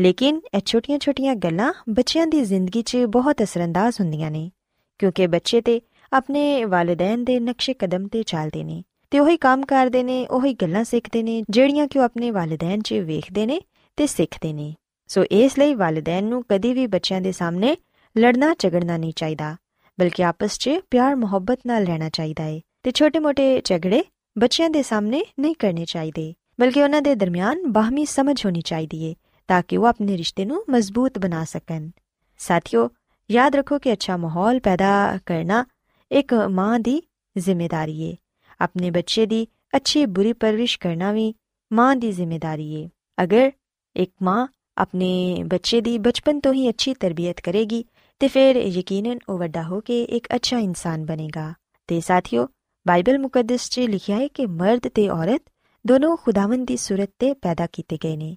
ਲੇਕਿਨ 0.00 0.40
ਇਹ 0.54 0.60
ਛੋਟੀਆਂ-ਛੋਟੀਆਂ 0.64 1.34
ਗੱਲਾਂ 1.34 1.72
ਬੱਚਿਆਂ 1.88 2.26
ਦੀ 2.26 2.40
ਜ਼ਿੰਦਗੀ 2.40 2.82
'ਚ 2.82 2.96
ਬਹੁਤ 2.96 3.42
ਅਸਰੰਦਾਜ਼ 3.42 4.00
ਹੁੰਦੀਆਂ 4.00 4.30
ਨੇ, 4.30 4.50
ਕਿਉਂਕਿ 4.98 5.26
ਬੱਚੇ 5.26 5.60
ਤੇ 5.60 5.80
ਆਪਣੇ 6.12 6.64
ਵਾਲਿਦੈਨ 6.64 7.24
ਦੇ 7.24 7.38
ਨਕਸ਼ੇ 7.40 7.74
ਕਦਮ 7.74 8.06
ਤੇ 8.08 8.22
ਚੱਲਦੇ 8.22 8.64
ਨੇ 8.64 8.82
ਤੇ 9.10 9.18
ਉਹੀ 9.18 9.36
ਕੰਮ 9.36 9.64
ਕਰਦੇ 9.64 10.02
ਨੇ, 10.02 10.26
ਉਹੀ 10.26 10.52
ਗੱਲਾਂ 10.54 10.84
ਸਿੱਖਦੇ 10.84 11.22
ਨੇ, 11.22 11.42
ਜਿਹੜੀਆਂ 11.50 11.86
ਕਿ 11.88 11.98
ਉਹ 11.98 12.04
ਆਪਣੇ 12.04 12.30
ਵਾਲਿਦੈਨ 12.30 12.80
'ਚ 12.80 12.92
ਵੇਖਦੇ 12.92 13.46
ਨੇ 13.46 13.60
ਤੇ 13.96 14.06
ਸਿੱਖਦੇ 14.06 14.52
ਨੇ। 14.52 14.74
ਸੋ 15.08 15.24
ਇਸ 15.24 15.58
ਲਈ 15.58 15.74
ਵਾਲਿਦੈਨ 15.74 16.24
ਨੂੰ 16.24 16.44
ਕਦੀ 16.48 16.72
ਵੀ 16.72 16.86
ਬੱਚਿਆਂ 16.86 17.20
ਦੇ 17.20 17.32
ਸਾਹਮਣੇ 17.32 17.76
ਲੜਨਾ 18.16 18.54
ਝਗੜਨਾ 18.58 18.96
ਨਹੀਂ 18.96 19.12
ਚਾਹੀਦਾ, 19.16 19.56
ਬਲਕਿ 20.00 20.24
ਆਪਸ 20.24 20.58
'ਚ 20.58 20.70
ਪਿਆਰ 20.90 21.16
ਮੁਹੱਬਤ 21.16 21.60
ਨਾਲ 21.66 21.84
ਰਹਿਣਾ 21.84 22.08
ਚਾਹੀਦਾ 22.08 22.44
ਏ 22.44 22.60
ਤੇ 22.82 22.90
ਛੋਟੇ-ਮੋਟੇ 22.90 23.60
ਝਗੜੇ 23.64 24.02
ਬੱਚਿਆਂ 24.38 24.70
ਦੇ 24.70 24.82
ਸਾਹਮਣੇ 24.82 25.24
ਨਹੀਂ 25.40 25.54
ਕਰਨੇ 25.54 25.84
ਚਾਹੀਦੇ, 25.84 26.34
ਬਲਕਿ 26.60 26.82
ਉਹਨਾਂ 26.82 27.02
ਦੇ 27.02 27.14
ਦਰਮਿਆਨ 27.14 27.62
ਬਾਹਮੀ 27.66 28.04
ਸਮਝ 28.04 28.46
ਹੋਣੀ 28.46 28.60
ਚਾਹੀਦੀ 28.60 29.04
ਏ, 29.04 29.14
ਤਾਂ 29.48 29.62
ਕਿ 29.68 29.76
ਉਹ 29.76 29.84
ਆਪਣੇ 29.84 30.16
ਰਿਸ਼ਤੇ 30.16 30.44
ਨੂੰ 30.44 30.64
ਮਜ਼ਬੂਤ 30.70 31.18
ਬਣਾ 31.18 31.44
ਸਕਣ। 31.44 31.90
ਸਾਥੀਓ, 32.38 32.90
ਯਾਦ 33.30 33.56
ਰੱਖੋ 33.56 33.78
ਕਿ 33.78 33.92
ਅੱਛਾ 33.92 34.16
ਮਾਹੌਲ 34.16 34.60
ਪੈਦਾ 34.60 35.18
ਕਰਨਾ 35.26 35.64
ਇੱਕ 36.12 36.34
ਮਾਂ 36.34 36.80
ਦੀ 36.80 37.02
ਜ਼ਿੰਮੇਵਾਰੀ 37.38 38.00
ਏ। 38.02 38.16
ਆਪਣੇ 38.60 38.90
ਬੱਚੇ 38.90 39.26
ਦੀ 39.26 39.46
ਅੱਛੀ 39.76 40.06
ਬੁਰੀ 40.06 40.32
ਪਰਵਰਿਸ਼ 40.32 40.78
ਕਰਨਾ 40.78 41.12
ਵੀ 41.12 41.34
ਮਾਂ 41.72 41.96
ਦੀ 41.96 42.12
ਜ਼ਿੰਮੇਵਾਰੀ 42.12 42.74
ਏ। 42.74 42.88
ਅਗਰ 43.22 43.50
ਇੱਕ 43.96 44.12
ਮਾਂ 44.22 44.46
ਆਪਣੇ 44.78 45.42
ਬੱਚੇ 45.46 45.80
ਦੀ 45.80 45.98
ਬਚਪਨ 45.98 46.40
ਤੋਂ 46.40 46.52
ਹੀ 46.52 46.68
ਅੱਛੀ 46.68 46.94
ਤਰਬੀਅਤ 46.94 47.40
ਕਰੇਗੀ, 47.40 47.84
ਤੇ 48.18 48.28
ਫਿਰ 48.28 48.56
ਯਕੀਨਨ 48.56 49.18
ਉਹ 49.28 49.38
ਵੱਡਾ 49.38 49.62
ਹੋ 49.62 49.80
ਕੇ 49.80 50.02
ਇੱਕ 50.02 50.28
ਅੱਛਾ 50.34 50.58
ਇਨਸਾਨ 50.58 51.04
ਬਣੇਗਾ। 51.04 51.54
ਤੇ 51.86 52.00
ਸਾਥੀਓ 52.00 52.48
ਬਾਈਬਲ 52.87 53.17
ਮੁਕੱਦਸ 53.19 53.69
'ਚ 53.69 53.79
ਲਿਖਿਆ 53.79 54.17
ਹੈ 54.17 54.27
ਕਿ 54.27 54.45
ਮਰਦ 54.45 54.87
ਤੇ 54.87 55.07
ਔਰਤ 55.09 55.41
ਦੋਨੋਂ 55.85 56.15
ਖੁਦਾਵੰਦ 56.17 56.67
ਦੀ 56.67 56.77
ਸੂਰਤ 56.77 57.09
ਤੇ 57.19 57.33
ਪੈਦਾ 57.33 57.67
ਕੀਤੇ 57.73 57.97
ਗਏ 58.03 58.15
ਨੇ 58.17 58.35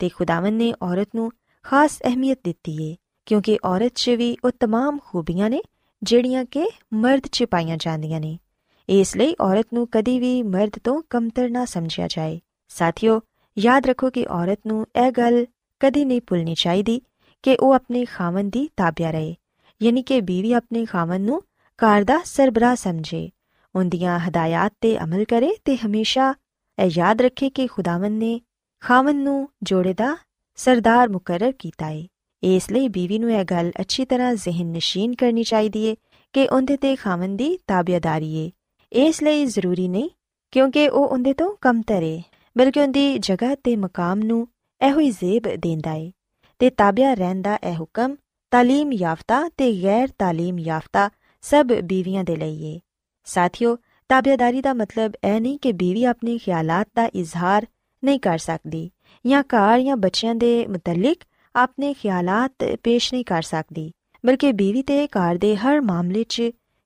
ਤੇ 0.00 0.08
ਖੁਦਾਵੰਦ 0.08 0.58
ਨੇ 0.58 0.72
ਔਰਤ 0.82 1.08
ਨੂੰ 1.14 1.30
ਖਾਸ 1.64 1.98
ਅਹਿਮੀਅਤ 2.02 2.38
ਦਿੱਤੀ 2.44 2.76
ਏ 2.82 2.94
ਕਿਉਂਕਿ 3.26 3.58
ਔਰਤ 3.64 3.92
'ਚ 3.94 4.10
ਵੀ 4.10 4.36
ਉਹ 4.44 4.50
तमाम 4.64 4.98
ਖੂਬੀਆਂ 5.06 5.50
ਨੇ 5.50 5.60
ਜਿਹੜੀਆਂ 6.02 6.44
ਕਿ 6.44 6.68
ਮਰਦ 6.94 7.26
'ਚ 7.26 7.44
ਪਾਈਆਂ 7.44 7.76
ਜਾਂਦੀਆਂ 7.76 8.20
ਨੇ 8.20 8.38
ਇਸ 8.88 9.16
ਲਈ 9.16 9.34
ਔਰਤ 9.40 9.74
ਨੂੰ 9.74 9.86
ਕਦੀ 9.92 10.18
ਵੀ 10.20 10.42
ਮਰਦ 10.42 10.78
ਤੋਂ 10.84 11.00
ਕਮਤਰ 11.10 11.48
ਨਾ 11.50 11.64
ਸਮਝਿਆ 11.64 12.06
ਜਾਏ 12.10 12.38
ਸਾਥੀਓ 12.70 13.20
ਯਾਦ 13.56 13.86
ਰੱਖੋ 13.86 14.10
ਕਿ 14.10 14.24
ਔਰਤ 14.30 14.58
ਨੂੰ 14.66 14.86
ਇਹ 14.96 15.10
ਗੱਲ 15.12 15.44
ਕਦੀ 15.80 16.04
ਨਹੀਂ 16.04 16.20
ਭੁੱਲਣੀ 16.20 16.54
ਚਾਹੀਦੀ 16.54 17.00
ਕਿ 17.44 17.56
ਉਹ 17.56 17.72
ਆਪਣੇ 17.74 18.04
ਖਾਵਨ 18.04 18.50
ਦੀ 18.50 18.68
ਤਾਬਿਆ 18.76 19.10
ਰਹੇ 19.10 19.34
ਯਾਨੀ 19.80 20.02
ਕਿ 20.02 20.20
ਬੀਵੀ 20.20 20.52
ਆਪਣੇ 20.52 20.84
ਖਾਵਨ 20.84 21.20
ਨੂੰ 21.20 21.42
ਘਰ 21.78 22.04
ਦਾ 22.04 22.20
ਸਰਬਰਾਹ 22.24 22.74
ਸਮਝੇ 22.74 23.28
ਉਹਦੀਆਂ 23.74 24.18
ਹਦਾਇਤਾਂ 24.18 24.70
ਤੇ 24.80 24.98
ਅਮਲ 24.98 25.24
ਕਰੇ 25.24 25.56
ਤੇ 25.64 25.76
ਹਮੇਸ਼ਾ 25.76 26.34
ਇਹ 26.78 26.90
ਯਾਦ 26.96 27.22
ਰੱਖੇ 27.22 27.50
ਕਿ 27.50 27.66
ਖੁਦਾਵੰਦ 27.66 28.18
ਨੇ 28.18 28.40
ਖਾਵਨ 28.80 29.16
ਨੂੰ 29.16 29.48
ਜੋੜੇ 29.62 29.94
ਦਾ 29.94 30.16
ਸਰਦਾਰ 30.56 31.08
ਮੁਕਰਰ 31.08 31.52
ਕੀਤਾ 31.52 31.86
ਹੈ 31.86 32.06
ਇਸ 32.42 32.70
ਲਈ 32.72 32.88
ਬੀਵੀ 32.88 33.18
ਨੂੰ 33.18 33.32
ਇਹ 33.32 33.44
ਗੱਲ 33.44 33.72
ਅੱਛੀ 33.80 34.04
ਤਰ੍ਹਾਂ 34.04 34.34
ਜ਼ਿਹਨ 34.34 34.66
ਨਸ਼ੀਨ 34.66 35.14
ਕਰਨੀ 35.14 35.42
ਚਾਹੀਦੀ 35.42 35.88
ਹੈ 35.88 35.94
ਕਿ 36.32 36.46
ਉਹਦੇ 36.48 36.76
ਤੇ 36.76 36.96
ਖਾਵਨ 36.96 37.36
ਦੀ 37.36 37.58
ਤਾਬਿਆਦਾਰੀ 37.66 38.46
ਹੈ 38.46 38.50
ਇਸ 38.92 39.22
ਲਈ 39.22 39.46
ਜ਼ਰੂਰੀ 39.46 39.88
ਨਹੀਂ 39.88 40.10
ਕਿਉਂਕਿ 40.50 40.88
ਉਹ 40.88 41.08
ਉਹਦੇ 41.08 41.32
ਤੋਂ 41.32 41.56
ਕਮਤਰ 41.60 42.02
ਹੈ 42.02 42.22
ਬਲਕਿ 42.56 42.80
ਉਹਦੀ 42.80 43.18
ਜਗ੍ਹਾ 43.18 43.54
ਤੇ 43.54 43.76
ਮਕਾਮ 43.76 44.18
ਨੂੰ 44.18 44.48
ਇਹੋ 44.80 45.00
ਹੀ 45.00 45.10
ਜ਼ੇਬ 45.10 45.48
ਦਿੰਦਾ 45.56 45.90
ਹੈ 45.90 46.10
ਤੇ 46.58 46.70
ਤਾਬਿਆ 46.70 47.14
ਰਹਿਣ 47.14 47.42
ਦਾ 47.42 47.58
ਇਹ 47.64 47.76
ਹੁਕਮ 47.76 48.16
تعلیم 48.52 48.92
ਯਾਫਤਾ 48.92 49.48
ਤੇ 49.56 49.72
ਗੈਰ 49.82 50.08
تعلیم 50.08 50.58
ਯਾਫਤਾ 50.58 51.10
ਸਭ 51.42 51.72
ਬੀਵੀਆਂ 51.84 52.24
ਦੇ 52.24 52.36
ਲਈ 52.36 52.74
ਹੈ 52.74 52.80
ਸਾਥੀਓ 53.23 53.77
ਤਾਬੇਦਾਰੀ 54.09 54.61
ਦਾ 54.61 54.73
ਮਤਲਬ 54.73 55.11
ਇਹ 55.23 55.41
ਨਹੀਂ 55.41 55.59
ਕਿ 55.59 55.71
ਬੀਵੀ 55.71 56.03
ਆਪਣੇ 56.03 56.37
ਖਿਆਲਾਤ 56.37 56.87
ਦਾ 56.95 57.05
ਇਜ਼ਹਾਰ 57.05 57.65
ਨਹੀਂ 58.03 58.19
ਕਰ 58.19 58.37
ਸਕਦੀ 58.37 58.89
ਜਾਂ 59.25 59.43
ਘਰ 59.43 59.79
ਜਾਂ 59.79 59.97
ਬੱਚਿਆਂ 59.97 60.35
ਦੇ 60.35 60.67
ਮੁਤਲਕ 60.67 61.17
ਆਪਣੇ 61.55 61.93
ਖਿਆਲਾਤ 61.93 62.51
ਪੇਸ਼ 62.83 63.13
ਨਹੀਂ 63.13 63.25
ਕਰ 63.25 63.41
ਸਕਦੀ, 63.41 63.91
ਬਲਕਿ 64.25 64.51
ਬੀਵੀ 64.51 64.81
ਤੇ 64.83 65.07
ਘਰ 65.07 65.35
ਦੇ 65.35 65.55
ਹਰ 65.55 65.81
ਮਾਮਲੇ 65.81 66.23
'ਚ 66.23 66.41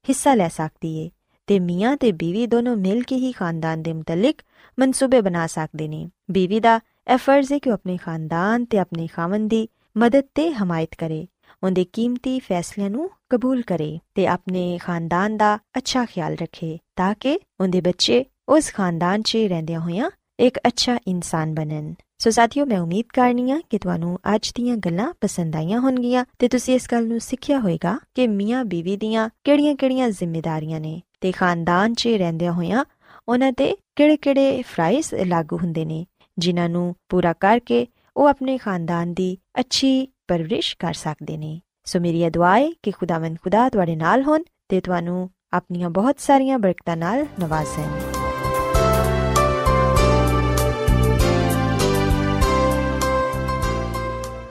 ਹਿੱਸਾ 0.06 0.34
ਲੈ 0.34 0.48
ਸਕਦੀ 0.48 1.04
ਹੈ 1.04 1.10
ਤੇ 1.48 1.60
ਮੀਆਂ 1.60 1.98
ਤੇ 1.98 2.12
ਬੀਵੀ 2.12 2.48
ਦੋਨੋਂ 2.48 2.76
ਮਿਲ 2.78 3.04
ਕੇ 3.04 3.16
ਹੀ 3.16 3.32
ਖਾਨਦਾਨ 3.32 3.82
ਦੇ 3.82 3.94
ਮੁਤਲਕ 3.94 4.36
ਮਨਸੂਬੇ 4.80 5.22
ਬਣਾ 5.22 5.48
ਸਕਦੇ 5.48 5.88
ਨੇ। 5.88 6.10
ਬੀਵੀ 6.32 6.60
ਦਾ 6.60 6.80
ਇਹ 7.14 7.18
ਫਰਜ਼ 7.18 7.54
ਹੈ 7.54 7.60
ਕਿ 7.60 7.70
ਉਹ 7.70 7.74
ਆਪਣੇ 7.74 7.98
ਖਾਨਦਾਨ 7.98 8.66
ਤੇ 8.66 8.80
ਆਪਣੇ 8.80 9.08
ਖਾਵਨ 9.08 9.48
ਦੀ 9.48 9.68
ਮਦਦ 9.98 10.24
ਤੇ 10.36 10.52
ਹਮਾਇਤ 10.54 10.96
ਕਰੇ। 10.98 11.28
ਉਹਦੇ 11.64 11.86
ਕੀਮਤੀ 11.94 12.40
ਫੈਸਲਿਆਂ 12.40 12.90
ਨੂੰ 12.90 13.10
ਕਬੂਲ 13.30 13.62
ਕਰੇ 13.62 14.00
ਤੇ 14.16 14.28
ਆਪਣੇ 14.28 14.78
ਖਾਨਦਾਨ 14.82 15.38
ਦਾ 15.38 15.60
ਅੱਛਾ 15.78 16.06
ਖਿਆਲ 16.06 16.36
ਰੱਖੇ 16.36 16.80
ਤਾਂ 16.96 17.16
ਕਿ 17.20 17.40
ਉਹਦੇ 17.62 17.82
ਬੱਚੇ 17.82 18.26
ਉਸ 18.50 18.74
ਖਾਨਦਾਨ 18.74 19.22
'ਚ 19.22 19.38
ਰਹਿੰਦਿਆਂ 19.38 19.80
ਹੋਇਆਂ 19.80 20.10
ਇੱਕ 20.40 20.60
ਅੱਛਾ 20.68 20.98
ਇਨਸਾਨ 21.08 21.54
ਬਣਨ। 21.54 21.96
ਸੋ 22.18 22.30
ਸਾਥੀਓ, 22.30 22.66
ਮੈਂ 22.66 22.80
ਉਮੀਦ 22.80 23.06
ਕਰਨੀ 23.14 23.52
ਆ 23.52 23.62
ਕਿ 23.70 23.78
ਤੁਹਾਨੂੰ 23.78 24.20
ਅੱਜ 24.36 24.52
ਦੀਆਂ 24.56 24.78
ਗੱਲਾਂ 24.78 25.14
ਪਸੰਦ 25.22 25.56
ਆਈਆਂ 25.56 25.80
ਹੋਣਗੀਆਂ 25.80 26.26
ਤੇ 26.40 26.48
ਤੁਸੀਂ 26.48 26.76
ਇਸ 26.76 26.88
ਗੱਲ 26.92 27.08
ਨੂੰ 27.08 27.20
ਸਿੱਖਿਆ 27.20 27.60
ਹੋਵੇਗਾ 27.60 28.00
ਕਿ 28.16 28.28
ਮੀਆਂ 28.28 28.66
ਬੀਵੀ 28.66 28.98
ਦੀਆਂ 28.98 29.30
ਕਿਹੜੀਆਂ-ਕਿਹੜੀਆਂ 29.44 30.10
ਜ਼ਿੰਮੇਵਾਰੀਆਂ 30.10 30.80
ਨੇ 30.80 31.02
ਤੇ 31.22 31.32
ਖਾਨਦਾਨ 31.32 31.94
'ਚ 31.94 32.08
ਰਹਿੰਦਿਆਂ 32.08 32.52
ਹੋਇਆਂ 32.52 32.86
ਉਹਨਾਂ 33.28 33.52
ਤੇ 33.52 33.78
ਕਿਹੜੇ-ਕਿਹੜੇ 33.96 34.62
ਫਰਾਈਜ਼ 34.62 35.14
ਲਾਗੂ 35.14 35.58
ਹੁੰਦੇ 35.58 35.86
ਨੇ, 35.86 36.06
ਜਿਨ੍ਹਾਂ 36.38 36.70
ਨੂੰ 36.70 36.96
ਪੂਰਾ 37.10 37.34
ਕਰਕੇ 37.34 37.88
ਉਹ 38.18 38.28
ਆਪਣੇ 38.28 38.58
ਖਾਨਦਾਨ 38.58 39.14
ਦੀ 39.14 39.38
ਅੱਛੀ 39.60 40.08
ਪਰਵਰਿਸ਼ 40.28 40.76
ਕਰ 40.80 40.94
ਸਕਦੇ 40.94 41.38
ਨੇ। 41.38 41.62
ਸੋ 41.86 42.00
ਮੇਰੀ 42.00 42.24
ਇਹ 42.24 42.32
ਦੁਆ 42.32 42.58
ਹੈ 42.58 42.70
ਕਿ 42.84 42.92
ਖੁਦਾਵੰਦ 42.92 43.38
ਖੁਦਾ 43.44 43.70
ਤੁਹਾਡੇ 43.70 43.96
ਨਾਲ 43.96 44.24
ਹੋਣ 44.24 44.44
ਤੇ 44.70 44.80
ਤੁਹਾਨੂੰ 44.82 45.30
ਆਪਣੀਆਂ 45.54 45.90
ਬਹੁਤ 45.90 46.20
ਸਾਰੀਆਂ 46.20 46.60
ਬਰਕਤਾਂ 46.60 46.98
ਨਾਲ 46.98 47.26
ਨਵਾਜ਼ੇ 47.40 47.84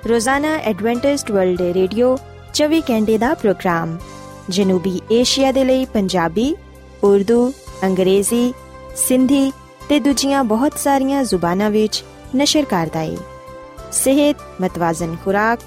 ਰੋਜ਼ਾਨਾ 0.09 0.56
ਐਡਵੈਂਟਿਸਟ 0.56 1.30
ਵਰਲਡ 1.30 1.61
ਰੇਡੀਓ 1.61 2.18
24 2.54 2.80
ਘੰਟੇ 2.80 3.18
ਦਾ 3.18 3.35
ਪ੍ਰੋਗਰਾਮ, 3.35 3.97
ਜਨੂਬੀ 4.49 5.00
ਏਸ਼ੀਆ 5.12 5.52
ਦੇ 5.52 5.64
ਲਈ 5.64 5.85
ਪੰਜਾਬੀ, 5.85 6.54
ਉਰਦੂ, 7.04 7.52
ਅੰਗਰੇਜ਼ੀ, 7.85 8.52
ਸਿੰਧੀ 8.97 9.52
ਤੇ 9.88 10.00
ਦੂਜੀਆਂ 10.00 10.45
ਬਹੁਤ 10.45 10.78
ਸਾਰੀਆਂ 10.78 11.25
ਜ਼ੁਬਾਨਾਂ 11.25 11.71
ਵਿੱਚ 11.71 12.04
ਨਸ਼ਰ 12.37 12.64
ਕਰਦਾ 12.64 13.00
ਹੈ 13.00 13.16
सेहत 13.97 14.61
मतवाजन 14.61 15.15
खुराक 15.25 15.62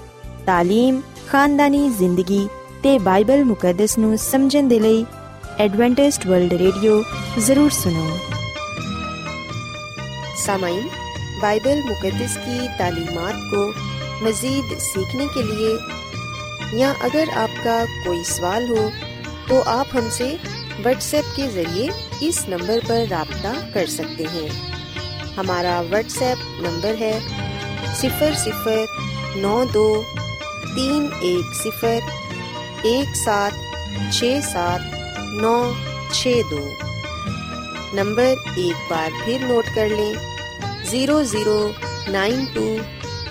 تعلیم 0.46 1.00
خاندانی 1.28 1.88
زندگی 1.98 2.46
تے 2.82 2.98
بائبل 3.04 3.44
مقدس 3.44 3.98
نو 3.98 4.16
سمجھن 4.20 4.70
دے 4.70 4.80
لئی 4.80 5.04
ایڈوانٹسٹ 5.58 6.26
ورلڈ 6.26 6.54
ریڈیو 6.54 7.02
ضرور 7.38 7.70
سنو 7.74 8.08
سامعین 10.38 10.88
بائبل 11.42 11.80
مقدس 11.86 12.36
کی 12.36 12.68
تعلیمات 12.78 13.52
کو 13.52 13.66
مزید 14.22 14.78
سیکھنے 14.84 15.26
کے 15.34 15.44
لیے 15.44 15.76
یا 16.74 16.94
اگر 17.02 17.36
آپ 17.36 17.64
کا 17.64 17.84
کوئی 18.06 18.24
سوال 18.28 18.70
ہو 18.70 18.88
تو 19.48 19.62
آپ 19.68 19.96
ہم 19.96 20.10
سے 20.12 20.36
واٹس 20.86 21.14
ایپ 21.14 21.36
کے 21.36 21.48
ذریعے 21.54 21.88
اس 22.22 22.48
نمبر 22.50 22.80
پر 22.88 23.04
رابطہ 23.12 23.54
کر 23.74 23.86
سکتے 23.90 24.26
ہیں 24.34 24.48
ہمارا 25.38 25.80
واٹس 25.90 26.22
ایپ 26.22 26.62
نمبر 26.62 26.96
ہے 27.00 27.18
सिफर 28.02 28.34
सिफर 28.44 29.42
नौ 29.42 29.56
दो 29.74 29.88
तीन 30.66 31.06
एक 31.26 31.54
सिफर 31.56 32.88
एक 32.88 33.16
सात 33.18 33.54
छ 34.14 34.32
सात 34.46 34.82
नौ 35.42 35.56
छ 36.14 36.34
दो। 36.52 36.62
नंबर 37.96 38.60
एक 38.60 38.88
बार 38.90 39.10
फिर 39.24 39.42
नोट 39.48 39.74
कर 39.76 39.90
लें। 39.90 40.14
Zero 40.90 41.22
zero 41.26 41.58
nine 42.12 42.46
two 42.54 42.66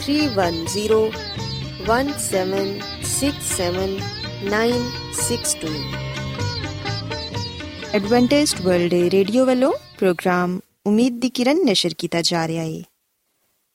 three 0.00 0.16
one 0.36 0.64
zero 0.72 1.00
one 1.88 2.12
seven 2.20 2.78
six 3.08 3.52
seven 3.56 3.96
nine 4.50 4.90
six 5.20 5.56
two. 5.62 5.72
Adventist 7.96 8.54
world 8.60 8.94
radio 9.14 9.44
वालों, 9.46 9.72
प्रोग्राम 9.98 10.60
उम्मीद 10.86 11.12
दी 11.20 11.28
किरण 11.36 11.64
नशर 11.64 11.92
किया 12.00 12.20
जा 12.22 12.44
रहा 12.44 12.62
है। 12.62 12.84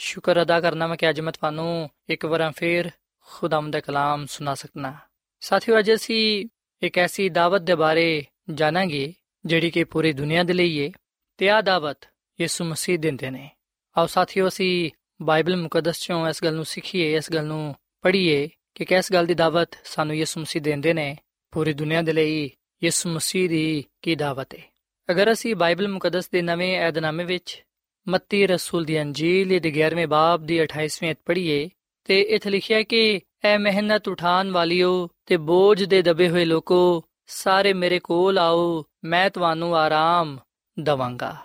ਸ਼ੁਕਰ 0.00 0.42
ਅਦਾ 0.42 0.60
ਕਰਨਾ 0.60 0.86
ਮੈਂ 0.86 0.96
ਕਿ 0.96 1.10
ਅੱਜ 1.10 1.20
ਮੈਂ 1.20 1.32
ਤੁਹਾਨੂੰ 1.32 1.90
ਇੱਕ 2.08 2.24
ਵਾਰ 2.24 2.52
ਫੇਰ 2.52 2.90
ਖੁਦਾਮਦ 3.20 3.72
ਦਾ 3.72 3.80
ਕਲਾਮ 3.80 4.26
ਸੁਣਾ 4.26 4.54
ਸਕਣਾ 4.54 4.94
ਸਾਥਿਓ, 5.40 5.78
ਅੱਜ 5.78 5.94
ਅਸੀਂ 5.94 6.46
ਇੱਕ 6.82 6.98
ਐਸੀ 6.98 7.28
ਦਾਵਤ 7.28 7.60
ਦੇ 7.60 7.74
ਬਾਰੇ 7.74 8.24
ਜਾਣਾਂਗੇ, 8.50 9.14
ਜਿਹੜੀ 9.46 9.70
ਕਿ 9.70 9.84
ਪੂਰੀ 9.84 10.12
ਦੁਨੀਆ 10.12 10.42
ਦੇ 10.42 10.52
ਲਈ 10.52 10.86
ਹੈ 10.86 10.90
ਤੇ 11.36 11.50
ਆ 11.50 11.60
ਦਾਵਤ 11.60 11.98
ਯਿਸੂ 12.40 12.64
ਮਸੀਹ 12.64 12.98
ਦਿੰਦੇ 12.98 13.30
ਨੇ। 13.30 13.50
ਆਓ 13.98 14.06
ਸਾਥੀਓ, 14.06 14.48
ਅਸੀਂ 14.48 14.90
ਬਾਈਬਲ 15.22 15.56
ਮੁਕੱਦਸ 15.56 16.00
ਚੋਂ 16.00 16.28
ਇਸ 16.28 16.44
ਗੱਲ 16.44 16.54
ਨੂੰ 16.54 16.64
ਸਿੱਖੀਏ, 16.64 17.16
ਇਸ 17.16 17.32
ਗੱਲ 17.32 17.44
ਨੂੰ 17.44 17.74
ਪੜ੍ਹੀਏ 18.02 18.48
ਕਿ 18.74 18.84
ਕਿਸ 18.84 19.12
ਗੱਲ 19.12 19.26
ਦੀ 19.26 19.34
ਦਾਵਤ 19.34 19.68
ਸਾਨੂੰ 19.84 20.16
ਯਿਸੂ 20.16 20.40
ਮਸੀਹ 20.40 20.62
ਦਿੰਦੇ 20.62 20.92
ਨੇ, 20.92 21.16
ਪੂਰੀ 21.50 21.72
ਦੁਨੀਆ 21.72 22.02
ਦੇ 22.02 22.12
ਲਈ 22.12 22.50
ਯਿਸੂ 22.84 23.08
ਮਸੀਹ 23.08 23.48
ਦੀ 23.48 23.84
ਕੀ 24.02 24.14
ਦਾਵਤ 24.14 24.54
ਹੈ 24.54 24.62
ਅਗਰ 25.10 25.32
ਅਸੀਂ 25.32 25.56
ਬਾਈਬਲ 25.56 25.88
ਮੁਕੱਦਸ 25.88 26.30
ਦੇ 26.30 26.42
ਨਵੇਂ 26.42 26.80
ਏਧਨਾਮੇ 26.80 27.24
ਵਿੱਚ 27.24 27.64
ਮੱਤੀ 28.08 28.46
ਰਸੂਲ 28.46 28.84
ਦੀ 28.84 29.02
ਅੰਜੀਲ 29.02 29.60
ਦੇ 29.60 29.70
11ਵੇਂ 29.70 30.06
ਬਾਬ 30.06 30.46
ਦੀ 30.46 30.62
28ਵੀਂ 30.62 31.10
ਅਧ 31.10 31.16
ਪੜ੍ਹੀਏ 31.26 31.70
ਤੇ 32.04 32.20
ਇੱਥੇ 32.20 32.50
ਲਿਖਿਆ 32.50 32.82
ਕਿ, 32.82 33.20
ਐ 33.44 33.58
ਮਿਹਨਤ 33.58 34.08
ਉਠਾਨ 34.08 34.50
ਵਾਲਿਓ 34.50 35.08
ਤੇ 35.26 35.36
ਬੋਝ 35.36 35.84
ਦੇ 35.84 36.02
ਦਬੇ 36.02 36.28
ਹੋਏ 36.28 36.44
ਲੋਕੋ, 36.44 37.04
ਸਾਰੇ 37.26 37.72
ਮੇਰੇ 37.72 37.98
ਕੋਲ 37.98 38.38
ਆਓ, 38.38 38.84
ਮੈਂ 39.04 39.30
ਤੁਹਾਨੂੰ 39.30 39.76
ਆਰਾਮ 39.76 40.38
ਦਵਾਂਗਾ। 40.80 41.36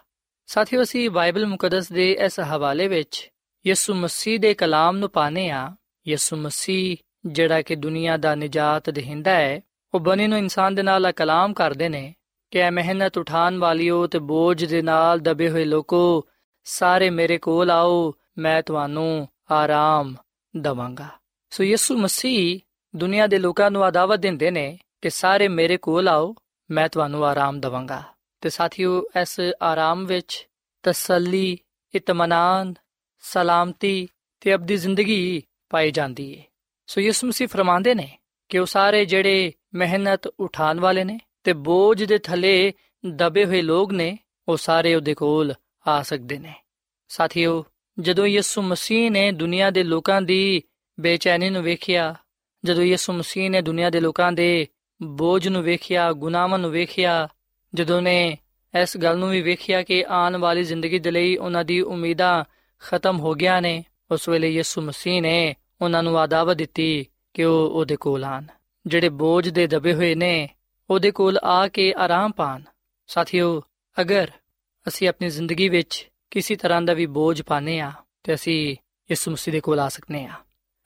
ਸਾਥੀਓ, 0.45 0.83
ਅਸੀਂ 0.83 1.09
ਬਾਈਬਲ 1.09 1.45
ਮੁਕੱਦਸ 1.45 1.91
ਦੇ 1.91 2.11
ਇਸ 2.11 2.39
ਹਵਾਲੇ 2.39 2.87
ਵਿੱਚ 2.87 3.29
ਯਿਸੂ 3.67 3.93
ਮਸੀਹ 3.93 4.39
ਦੇ 4.39 4.53
ਕਲਾਮ 4.53 4.97
ਨੂੰ 4.97 5.09
ਪਾਣੇ 5.09 5.49
ਆ 5.49 5.75
ਯਿਸੂ 6.07 6.35
ਮਸੀਹ, 6.35 6.97
ਜਿਹੜਾ 7.25 7.61
ਕਿ 7.61 7.75
ਦੁਨੀਆ 7.75 8.17
ਦਾ 8.17 8.35
ਨਜਾਤ 8.35 8.89
ਦੇਹਿੰਦਾ 8.89 9.31
ਹੈ, 9.31 9.61
ਉਹ 9.93 9.99
ਬਣੇ 9.99 10.27
ਨੂੰ 10.27 10.37
ਇਨਸਾਨ 10.37 10.75
ਦੇ 10.75 10.83
ਨਾਲ 10.83 11.11
ਕਲਾਮ 11.11 11.53
ਕਰਦੇ 11.53 11.89
ਨੇ 11.89 12.15
ਕਿ, 12.51 12.59
ਐ 12.59 12.71
ਮਿਹਨਤ 12.71 13.17
ਉਠਾਨ 13.17 13.57
ਵਾਲਿਓ 13.57 14.07
ਤੇ 14.07 14.19
ਬੋਝ 14.19 14.65
ਦੇ 14.65 14.81
ਨਾਲ 14.81 15.19
ਦਬੇ 15.19 15.49
ਹੋਏ 15.49 15.65
ਲੋਕੋ 15.65 16.27
ਸਾਰੇ 16.63 17.09
ਮੇਰੇ 17.09 17.37
ਕੋਲ 17.37 17.71
ਆਓ, 17.71 18.13
ਮੈਂ 18.37 18.61
ਤੁਹਾਨੂੰ 18.61 19.27
ਆਰਾਮ 19.51 20.15
ਦਵਾਂਗਾ। 20.57 21.07
ਸੋ 21.49 21.63
ਯਿਸੂ 21.63 21.97
ਮਸੀਹ 21.97 22.59
ਦੁਨੀਆ 22.95 23.27
ਦੇ 23.27 23.39
ਲੋਕਾਂ 23.39 23.71
ਨੂੰ 23.71 23.83
ਆਦਾਵਤ 23.83 24.19
ਦਿੰਦੇ 24.19 24.51
ਨੇ 24.51 24.79
ਕਿ 25.01 25.09
ਸਾਰੇ 25.09 25.47
ਮੇਰੇ 25.47 25.77
ਕੋਲ 25.77 26.07
ਆਓ, 26.07 26.35
ਮੈਂ 26.71 26.89
ਤੁਹਾਨੂੰ 26.89 27.25
ਆਰਾਮ 27.25 27.59
ਦਵਾਂਗਾ। 27.59 28.03
ਤੇ 28.41 28.49
ਸਾਥੀਓ, 28.49 29.03
ਇਸ 29.21 29.39
ਆਰਾਮ 29.61 30.05
ਵਿੱਚ 30.05 30.47
ਤਸੱਲੀ, 30.83 31.57
ਇਤਮਾਨਾਨ, 31.95 32.73
ਸਲਾਮਤੀ 33.19 34.07
ਤੇ 34.39 34.55
ਅਬਦੀ 34.55 34.75
ਜ਼ਿੰਦਗੀ 34.75 35.43
ਪਾਈ 35.69 35.91
ਜਾਂਦੀ 35.91 36.37
ਹੈ 36.37 36.43
ਸੋ 36.87 37.01
ਯਿਸੂ 37.01 37.27
ਮਸੀਹ 37.27 37.47
ਫਰਮਾਉਂਦੇ 37.47 37.95
ਨੇ 37.95 38.17
ਕਿ 38.49 38.59
ਉਹ 38.59 38.65
ਸਾਰੇ 38.65 39.05
ਜਿਹੜੇ 39.05 39.53
ਮਿਹਨਤ 39.73 40.27
ਉਠਾਉਣ 40.27 40.79
ਵਾਲੇ 40.79 41.03
ਨੇ 41.03 41.19
ਤੇ 41.43 41.53
ਬੋਝ 41.53 42.03
ਦੇ 42.03 42.17
ਥੱਲੇ 42.17 42.73
ਦਬੇ 43.05 43.45
ਹੋਏ 43.45 43.61
ਲੋਕ 43.61 43.91
ਨੇ, 43.91 44.17
ਉਹ 44.47 44.57
ਸਾਰੇ 44.57 44.95
ਉਹਦੇ 44.95 45.13
ਕੋਲ 45.13 45.53
ਆ 45.87 46.01
ਸਕਦੇ 46.01 46.39
ਨੇ। 46.39 46.53
ਸਾਥੀਓ, 47.09 47.65
ਜਦੋਂ 47.99 48.25
ਯਿਸੂ 48.25 48.61
ਮਸੀਹ 48.61 49.11
ਨੇ 49.11 49.31
ਦੁਨੀਆ 49.31 49.71
ਦੇ 49.71 49.83
ਲੋਕਾਂ 49.83 50.21
ਦੀ 50.21 50.63
ਬੇਚੈਨੀ 50.99 51.49
ਨੂੰ 51.49 51.63
ਵੇਖਿਆ, 51.63 52.15
ਜਦੋਂ 52.65 52.83
ਯਿਸੂ 52.83 53.13
ਮਸੀਹ 53.13 53.49
ਨੇ 53.49 53.61
ਦੁਨੀਆ 53.61 53.89
ਦੇ 53.89 53.99
ਲੋਕਾਂ 53.99 54.31
ਦੇ 54.31 54.67
ਬੋਝ 55.03 55.47
ਨੂੰ 55.47 55.63
ਵੇਖਿਆ, 55.63 56.13
ਗੁਨਾਹਾਂ 56.13 56.59
ਨੂੰ 56.59 56.71
ਵੇਖਿਆ, 56.71 57.27
ਜਦੋਂ 57.73 58.01
ਨੇ 58.01 58.37
ਇਸ 58.81 58.97
ਗੱਲ 58.97 59.17
ਨੂੰ 59.17 59.29
ਵੀ 59.29 59.41
ਵੇਖਿਆ 59.41 59.83
ਕਿ 59.83 60.05
ਆਉਣ 60.09 60.37
ਵਾਲੀ 60.37 60.63
ਜ਼ਿੰਦਗੀ 60.63 60.99
ਦੇ 60.99 61.11
ਲਈ 61.11 61.37
ਉਹਨਾਂ 61.37 61.65
ਦੀ 61.65 61.81
ਉਮੀਦਾਂ 61.81 62.43
ਖਤਮ 62.79 63.19
ਹੋ 63.19 63.33
ਗਿਆ 63.33 63.59
ਨੇ, 63.59 63.83
ਉਸ 64.11 64.29
ਵੇਲੇ 64.29 64.49
ਯਿਸੂ 64.49 64.81
ਮਸੀਹ 64.81 65.21
ਨੇ 65.21 65.55
ਉਹਨਾਂ 65.81 66.03
ਨੂੰ 66.03 66.19
ਆਦਾਵਤ 66.19 66.57
ਦਿੱਤੀ 66.57 67.05
ਕਿ 67.33 67.43
ਉਹ 67.43 67.69
ਉਹਦੇ 67.69 67.95
ਕੋਲ 67.95 68.23
ਆਣ 68.23 68.45
ਜਿਹੜੇ 68.87 69.09
ਬੋਝ 69.09 69.49
ਦੇ 69.49 69.67
ਦਬੇ 69.67 69.93
ਹੋਏ 69.93 70.15
ਨੇ, 70.15 70.49
ਉਹਦੇ 70.89 71.11
ਕੋਲ 71.11 71.37
ਆ 71.37 71.67
ਕੇ 71.67 71.93
ਆਰਾਮ 71.97 72.31
ਪਾਣ 72.31 72.61
ਸਾਥੀਓ, 73.07 73.61
ਅਗਰ 74.01 74.31
ਅਸੀਂ 74.87 75.09
ਆਪਣੀ 75.09 75.29
ਜ਼ਿੰਦਗੀ 75.29 75.69
ਵਿੱਚ 75.69 76.09
ਕਿਸੇ 76.31 76.55
ਤਰ੍ਹਾਂ 76.55 76.81
ਦਾ 76.81 76.93
ਵੀ 76.93 77.05
ਬੋਝ 77.05 77.41
ਪਾਨੇ 77.41 77.79
ਆ 77.79 77.91
ਤੇ 78.23 78.33
ਅਸੀਂ 78.33 78.71
ਯਿਸੂ 79.11 79.31
ਮਸੀਹ 79.31 79.51
ਦੇ 79.51 79.59
ਕੋਲ 79.59 79.79
ਆ 79.79 79.89
ਸਕਨੇ 79.89 80.25
ਆ 80.25 80.31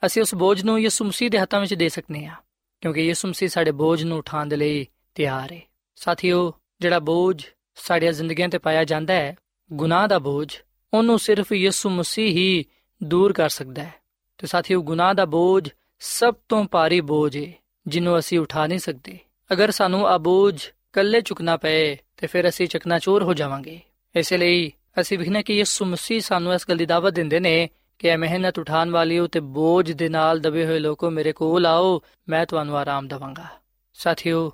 ਅਸੀਂ 0.06 0.22
ਉਸ 0.22 0.34
ਬੋਝ 0.34 0.64
ਨੂੰ 0.64 0.80
ਯਿਸੂ 0.80 1.04
ਮਸੀਹ 1.04 1.30
ਦੇ 1.30 1.38
ਹੱਥਾਂ 1.38 1.60
ਵਿੱਚ 1.60 1.74
ਦੇ 1.74 1.88
ਸਕਨੇ 1.88 2.26
ਆ 2.26 2.32
ਕਿਉਂਕਿ 2.80 3.00
ਯਿਸੂ 3.00 3.28
ਮਸੀਹ 3.28 3.48
ਸਾਡੇ 3.48 3.70
ਬੋਝ 3.70 4.04
ਨੂੰ 4.04 4.18
ਉਠਾਉਣ 4.18 4.46
ਦੇ 4.46 4.56
ਲਈ 4.56 4.86
ਤਿਆਰ 5.14 5.52
ਹੈ। 5.52 5.60
ਸਾਥੀਓ, 5.96 6.52
ਜਿਹੜਾ 6.80 6.98
ਬੋਝ 6.98 7.46
ਸਾਡੀਆਂ 7.74 8.12
ਜ਼ਿੰਦਗੀਆਂ 8.12 8.48
ਤੇ 8.48 8.58
ਪਾਇਆ 8.58 8.84
ਜਾਂਦਾ 8.84 9.14
ਹੈ, 9.14 9.36
ਗੁਨਾਹ 9.72 10.08
ਦਾ 10.08 10.18
ਬੋਝ, 10.18 10.56
ਉਹਨੂੰ 10.94 11.18
ਸਿਰਫ 11.18 11.52
ਯਿਸੂ 11.52 11.90
ਮਸੀਹ 11.90 12.28
ਹੀ 12.28 12.64
ਦੂਰ 13.02 13.32
ਕਰ 13.32 13.48
ਸਕਦਾ 13.48 13.82
ਹੈ। 13.82 13.94
ਤੇ 14.38 14.46
ਸਾਥੀਓ, 14.46 14.82
ਗੁਨਾਹ 14.82 15.14
ਦਾ 15.14 15.24
ਬੋਝ 15.24 15.68
ਸਭ 15.98 16.34
ਤੋਂ 16.48 16.64
ਭਾਰੀ 16.64 17.00
ਬੋਝ 17.00 17.36
ਹੈ, 17.36 17.52
ਜਿਹਨੂੰ 17.86 18.18
ਅਸੀਂ 18.18 18.38
ਉਠਾ 18.38 18.66
ਨਹੀਂ 18.66 18.78
ਸਕਦੇ। 18.78 19.18
ਅਗਰ 19.52 19.70
ਸਾਨੂੰ 19.70 20.08
ਆ 20.08 20.18
ਬੋਝ 20.18 20.70
ਕੱਲੇ 20.92 21.20
ਚੁੱਕਣਾ 21.20 21.56
ਪਏ, 21.56 21.98
ਤੇ 22.16 22.26
ਫਿਰ 22.26 22.48
ਅਸੀਂ 22.48 22.68
ਚਕਨਾਚੂਰ 22.68 23.22
ਹੋ 23.22 23.34
ਜਾਵਾਂਗੇ। 23.34 23.80
ਇਸੇ 24.18 24.36
ਲਈ 24.36 24.72
ਅਸੀਂ 25.00 25.18
ਵਿਖਣਾ 25.18 25.42
ਕਿ 25.42 25.54
ਯਿਸੂ 25.54 25.84
ਮਸੀਹ 25.84 26.20
ਸਾਨੂੰ 26.20 26.54
ਇਸ 26.54 26.68
ਗੱਲ 26.68 26.76
ਦੀ 26.76 26.86
ਦਾਵਤ 26.86 27.12
ਦਿੰਦੇ 27.12 27.40
ਨੇ 27.40 27.70
ਕਿ 27.98 28.08
ਇਹ 28.08 28.18
ਮਿਹਨਤ 28.18 28.58
ਉਠਾਉਣ 28.58 28.90
ਵਾਲਿਓ 28.90 29.26
ਤੇ 29.26 29.40
ਬੋਝ 29.40 29.92
ਦੇ 29.92 30.08
ਨਾਲ 30.08 30.40
ਦਬੇ 30.40 30.66
ਹੋਏ 30.66 30.78
ਲੋਕੋ 30.78 31.10
ਮੇਰੇ 31.10 31.32
ਕੋਲ 31.32 31.66
ਆਓ, 31.66 32.02
ਮੈਂ 32.28 32.46
ਤੁਹਾਨੂੰ 32.46 32.76
ਆਰਾਮ 32.76 33.08
ਦਵਾਂਗਾ। 33.08 33.46
ਸਾਥੀਓ, 33.94 34.52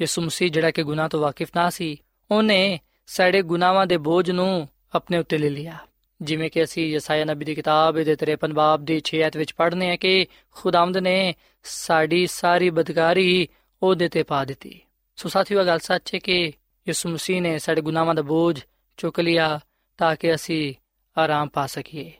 ਯਿਸੂ 0.00 0.22
ਮਸੀਹ 0.22 0.50
ਜਿਹੜਾ 0.50 0.70
ਕਿ 0.70 0.82
ਗੁਨਾਹ 0.82 1.08
ਤੋਂ 1.08 1.20
ਵਾਕਿਫ 1.20 1.48
ਨਾ 1.56 1.70
ਸੀ, 1.70 2.02
ਉਹਨੇ 2.30 2.80
ਸਾਡੇ 3.06 3.42
ਗੁਨਾਹਾਂ 3.42 3.86
ਦੇ 3.86 3.96
ਬੋਝ 3.96 4.30
ਨੂੰ 4.30 4.68
ਆਪਣੇ 4.94 5.18
ਉੱਤੇ 5.18 5.38
ਲੈ 5.38 5.50
ਲਿਆ। 5.50 5.78
ਜਿਵੇਂ 6.22 6.50
ਕਿ 6.50 6.64
ਅਸੀਂ 6.64 6.86
ਯਸਾਇਆ 6.86 7.24
ਨਬੀ 7.24 7.44
ਦੀ 7.44 7.54
ਕਿਤਾਬ 7.54 8.02
ਦੇ 8.02 8.16
53 8.16 8.52
ਬਾਬ 8.52 8.84
ਦੀ 8.84 9.00
6 9.02 9.18
ਐਤ 9.18 9.36
ਵਿੱਚ 9.36 9.54
ਪੜ੍ਹਨੇ 9.54 9.90
ਆ 9.90 9.96
ਕਿ 9.96 10.26
ਖੁਦਾਵੰਦ 10.50 10.96
ਨੇ 10.96 11.34
ਸਾਡੀ 11.62 12.26
ਸਾਰੀ 12.26 12.70
ਬਦਕਾਰੀ 12.70 13.48
ਉਹਦੇ 13.82 14.08
ਤੇ 14.08 14.22
ਪਾ 14.22 14.44
ਦਿੱਤੀ। 14.44 14.80
ਸੋ 15.16 15.28
ਸਾਥੀਓ 15.28 15.64
ਗੱਲ 15.64 15.78
ਸੱਚ 15.78 16.14
ਹੈ 16.14 16.18
ਕਿ 16.18 16.52
ਯਿਸੂ 16.88 17.08
ਮਸੀਹ 17.08 17.42
ਨੇ 17.42 17.58
ਸਾਡੇ 17.58 17.80
ਗੁਨਾਹਾਂ 17.80 18.14
ਦਾ 18.14 18.22
ਬੋਝ 18.22 18.60
ਚੁੱਕ 18.96 19.20
ਲਿਆ 19.20 19.60
ਤਾਂ 19.98 20.16
ਕਿ 20.16 20.34
ਅਸੀਂ 20.34 20.74
ਆਰਾਮ 21.18 21.48
ਪਾ 21.48 21.66
ਸਕੀਏ। 21.66 22.12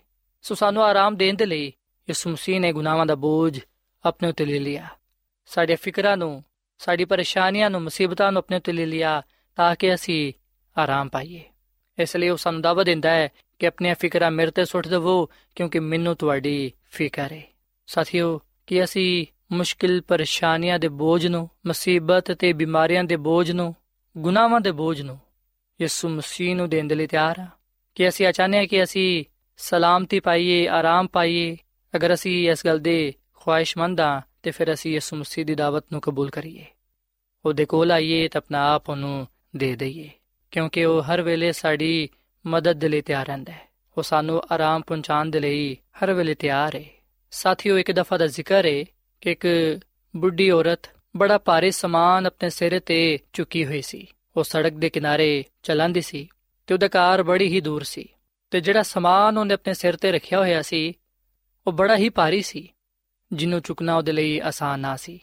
ਸੋ 0.42 0.54
ਸਾਨੂੰ 0.54 0.84
ਆਰਾਮ 0.84 1.16
ਦੇਣ 1.16 1.34
ਦੇ 1.34 1.46
ਲਈ 1.46 1.66
ਯਿਸੂ 2.08 2.30
ਮਸੀਹ 2.30 2.60
ਨੇ 2.60 2.72
ਗੁਨਾਹਾਂ 2.72 3.06
ਦਾ 3.06 3.14
ਬੋਝ 3.14 3.60
ਆਪਣੇ 4.04 4.28
ਉੱਤੇ 4.28 4.44
ਲੈ 4.44 4.58
ਲਿਆ। 4.58 4.88
ਸਾਡੇ 5.46 5.76
ਫਿਕਰਾਂ 5.76 6.16
ਨੂੰ, 6.16 6.44
ਸਾਡੀ 6.78 7.04
ਪਰੇਸ਼ਾਨੀਆਂ 7.04 7.70
ਨੂੰ, 7.70 7.82
ਮੁਸੀਬਤਾਂ 7.82 8.32
ਨੂੰ 8.32 8.38
ਆਪਣੇ 8.38 8.56
ਉੱਤੇ 8.56 8.72
ਲੈ 8.72 8.86
ਲਿਆ 8.86 9.22
ਤਾਂ 9.56 9.76
ਕਿ 9.76 9.94
ਅਸੀਂ 9.94 10.32
ਆਰਾਮ 10.78 11.08
ਪਾਈਏ। 11.08 11.44
ਇਸ 11.98 12.16
ਲਈ 12.16 12.28
ਉਹ 12.28 12.36
ਸਾਨੂੰ 12.36 12.60
ਦਾਵਾ 12.60 12.84
ਦਿੰਦਾ 12.84 13.10
ਹੈ 13.10 13.28
ਕਿ 13.58 13.66
ਆਪਣੀਆਂ 13.66 13.94
ਫਿਕਰਾਂ 13.94 14.30
ਮੇਰੇ 14.30 14.50
ਤੇ 14.50 14.64
ਸੁੱਟ 14.64 14.88
ਦੇਵੋ 14.88 15.30
ਕਿਉਂਕਿ 15.54 15.78
ਮੈਨੂੰ 15.78 16.16
ਤੁਹਾਡੀ 16.16 16.72
ਫਿਕਰ 16.90 17.32
ਹੈ। 17.32 17.42
ਸਾਥੀਓ, 17.86 18.40
ਕਿ 18.66 18.84
ਅਸੀਂ 18.84 19.26
ਮੁਸ਼ਕਿਲ 19.52 20.00
ਪਰੇਸ਼ਾਨੀਆਂ 20.00 20.78
ਦੇ 20.78 20.88
ਬੋਝ 20.88 21.26
ਨੂੰ, 21.26 21.50
ਮੁਸੀਬਤ 21.66 22.32
ਤੇ 22.32 22.52
ਬਿਮਾਰੀਆਂ 22.52 23.04
ਦੇ 23.04 23.16
ਬੋਝ 23.16 23.50
ਨੂੰ, 23.50 23.74
ਗੁਨਾਹਾਂ 24.18 24.60
ਦੇ 24.60 24.70
ਬੋਝ 24.70 25.02
ਨੂੰ 25.02 25.20
ਯਿਸੂ 25.82 26.08
ਮਸੀਹ 26.08 26.56
ਨੂੰ 26.56 26.70
ਦੇਣ 26.70 26.84
ਦੇ 26.84 26.94
ਲਈ 26.94 27.06
ਤਿਆਰ 27.06 27.40
ਹਾਂ 27.40 27.46
ਕਿ 27.94 28.08
ਅਸੀਂ 28.08 28.28
ਅਚਾਨਕ 28.28 28.54
ਹਾਂ 28.54 28.66
ਕਿ 28.66 28.82
ਅਸੀਂ 28.82 29.24
ਸਲਾਮਤੀ 29.56 30.20
ਪਾਈਏ, 30.20 30.68
ਆਰਾਮ 30.68 31.06
ਪਾਈਏ। 31.06 31.56
ਅਗਰ 31.96 32.14
ਅਸੀਂ 32.14 32.50
ਇਸ 32.50 32.66
ਗੱਲ 32.66 32.78
ਦੇ 32.78 33.14
ਖੁਆਇਸ਼ਮੰਦ 33.34 34.00
ਹਾਂ, 34.00 34.20
ਤੇ 34.42 34.50
ਫਿਰ 34.50 34.72
ਅਸੀਂ 34.72 34.92
ਯਿਸੂ 34.92 35.16
ਮਸੀਹ 35.16 35.46
ਦੀ 35.46 35.54
ਦਾਵਤ 35.54 35.84
ਨੂੰ 35.92 36.00
ਕਬੂਲ 36.00 36.30
ਕਰੀਏ। 36.30 36.64
ਉਹਦੇ 37.44 37.64
ਕੋਲ 37.64 37.92
ਆਈਏ 37.92 38.28
ਤਾਂ 38.28 38.40
ਆਪਣਾ 38.40 38.74
ਆਪ 38.74 38.88
ਉਹਨੂੰ 38.88 39.28
ਦੇ 39.56 39.76
ਦਈਏ। 39.76 40.10
ਕਿਉਂਕਿ 40.50 40.84
ਉਹ 40.84 41.02
ਹਰ 41.02 41.22
ਵੇਲੇ 41.22 41.52
ਸਾਡੀ 41.52 42.08
ਮਦਦ 42.46 42.72
ਦੇ 42.72 42.88
ਲਈ 42.88 43.00
ਤਿਆਰ 43.00 43.26
ਰਹਿੰਦਾ 43.26 43.52
ਹੈ। 43.52 43.68
ਉਹ 43.98 44.02
ਸਾਨੂੰ 44.02 44.42
ਆਰਾਮ 44.52 44.82
ਪਹੁੰਚਾਉਣ 44.82 45.30
ਦੇ 45.30 45.40
ਲਈ 45.40 45.74
ਹਰ 45.74 46.12
ਵੇਲੇ 46.12 46.34
ਤਿਆਰ 46.34 46.74
ਹੈ 46.74 46.84
ਸਾਥੀਓ, 47.30 47.78
ਇੱਕ 47.78 47.92
ਦਫਾ 47.92 48.16
ਦਾ 48.16 48.26
ਜ਼ਿਕਰ 48.26 48.66
ਹੈ 48.66 48.84
ਕਿ 49.20 49.32
ਇੱਕ 49.32 49.46
ਬੁੱਢੀ 50.16 50.50
ਔਰਤ 50.50 50.80
ਬੜਾ 51.16 51.38
ਭਾਰੀ 51.38 51.70
ਸਮਾਨ 51.70 52.26
ਆਪਣੇ 52.26 52.50
ਸਿਰ 52.50 52.80
ਤੇ 52.80 53.18
ਚੁੱਕੀ 53.32 53.66
ਹੋਈ 53.66 53.82
ਸੀ। 53.82 54.06
ਉਹ 54.40 54.44
ਸੜਕ 54.44 54.72
ਦੇ 54.72 54.90
ਕਿਨਾਰੇ 54.90 55.44
ਚਲੰਦੀ 55.62 56.00
ਸੀ 56.00 56.28
ਤੇ 56.66 56.74
ਉਹਦਾ 56.74 56.88
ਕਾਰ 56.88 57.22
ਬੜੀ 57.22 57.48
ਹੀ 57.48 57.60
ਦੂਰ 57.60 57.82
ਸੀ 57.82 58.08
ਤੇ 58.50 58.60
ਜਿਹੜਾ 58.60 58.82
ਸਮਾਨ 58.82 59.38
ਉਹਨੇ 59.38 59.54
ਆਪਣੇ 59.54 59.74
ਸਿਰ 59.74 59.96
ਤੇ 59.96 60.12
ਰੱਖਿਆ 60.12 60.38
ਹੋਇਆ 60.38 60.62
ਸੀ, 60.62 60.92
ਉਹ 61.66 61.72
ਬੜਾ 61.72 61.96
ਹੀ 61.96 62.08
ਭਾਰੀ 62.08 62.42
ਸੀ, 62.42 62.68
ਜਿਹਨੂੰ 63.32 63.60
ਚੁੱਕਣਾ 63.60 63.96
ਉਹਦੇ 63.96 64.12
ਲਈ 64.12 64.40
ਆਸਾਨ 64.40 64.80
ਨਾ 64.80 64.96
ਸੀ। 64.96 65.20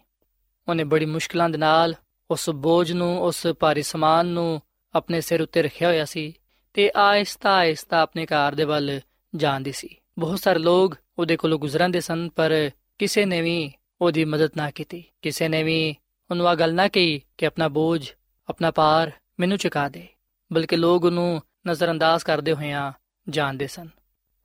ਉਹਨੇ 0.68 0.84
ਬੜੀ 0.84 1.06
ਮੁਸ਼ਕਲਾਂ 1.06 1.50
ਦੇ 1.50 1.58
ਨਾਲ 1.58 1.96
ਉਸ 2.32 2.50
ਬੋਝ 2.50 2.92
ਨੂੰ, 2.92 3.22
ਉਸ 3.22 3.48
ਭਾਰੀ 3.48 3.82
ਸਮਾਨ 3.82 4.26
ਨੂੰ 4.26 4.62
ਆਪਣੇ 4.96 5.22
ਸਿਰ 5.22 5.42
ਉੱਤੇ 5.42 5.62
ਰੱਖਿਆ 5.62 5.88
ਹੋਇਆ 5.88 6.06
ਸੀ 6.06 6.34
ਤੇ 6.74 6.92
ਆਹਿਸਤਾ 6.96 7.54
ਆਹਿਸਤਾ 7.54 8.02
ਆਪਣੇ 8.02 8.26
ਘਰ 8.26 8.56
ਦੇ 8.56 8.64
ਵੱਲ 8.64 9.02
ਜਾਂਦੀ 9.36 9.72
ਸੀ। 9.72 9.96
ਬਹੁਤ 10.20 10.40
ਸਾਰੇ 10.40 10.60
ਲੋਕ 10.60 10.96
ਉਹਦੇ 11.20 11.38
ਕੋਲੋਂ 11.38 11.60
ਗੁਜ਼ਰਦੇ 11.60 12.02
ਸਨ, 12.02 12.30
ਪਰ 12.30 12.72
ਕਿਸੇ 13.00 13.26
ਨੇ 13.26 13.42
ਵੀ 13.42 13.72
ਉਹਦੀ 14.02 14.26
ਮਦਦ 14.26 14.52
ਨਾ 14.58 14.72
ਕੀਤੀ। 14.72 15.04
ਕਿਸੇ 15.22 15.48
ਨੇ 15.48 15.64
ਵੀ 15.64 15.96
ਉਹਨੂੰ 16.32 16.48
ਆ 16.48 16.56
ਗੱਲ 16.56 16.74
ਨਾ 16.74 16.88
ਕਹੀ 16.88 17.22
ਕਿ 17.38 17.46
ਆਪਣਾ 17.46 17.68
ਬੋਝ 17.68 18.12
ਆਪਣਾ 18.50 18.72
ਪਾਰ 18.72 19.12
ਮੈਨੂੰ 19.40 19.58
ਚੁਕਾ 19.58 19.90
ਦੇ, 19.90 20.08
ਬਲਕਿ 20.54 20.76
ਲੋਕ 20.76 21.04
ਉਹਨੂੰ 21.04 21.42
ਨਜ਼ਰਅੰਦਾਜ਼ 21.68 22.24
ਕਰਦੇ 22.24 22.54
ਹੋਇਆਂ 22.54 22.92
ਜਾਣਦੇ 23.30 23.68
ਸਨ। 23.68 23.90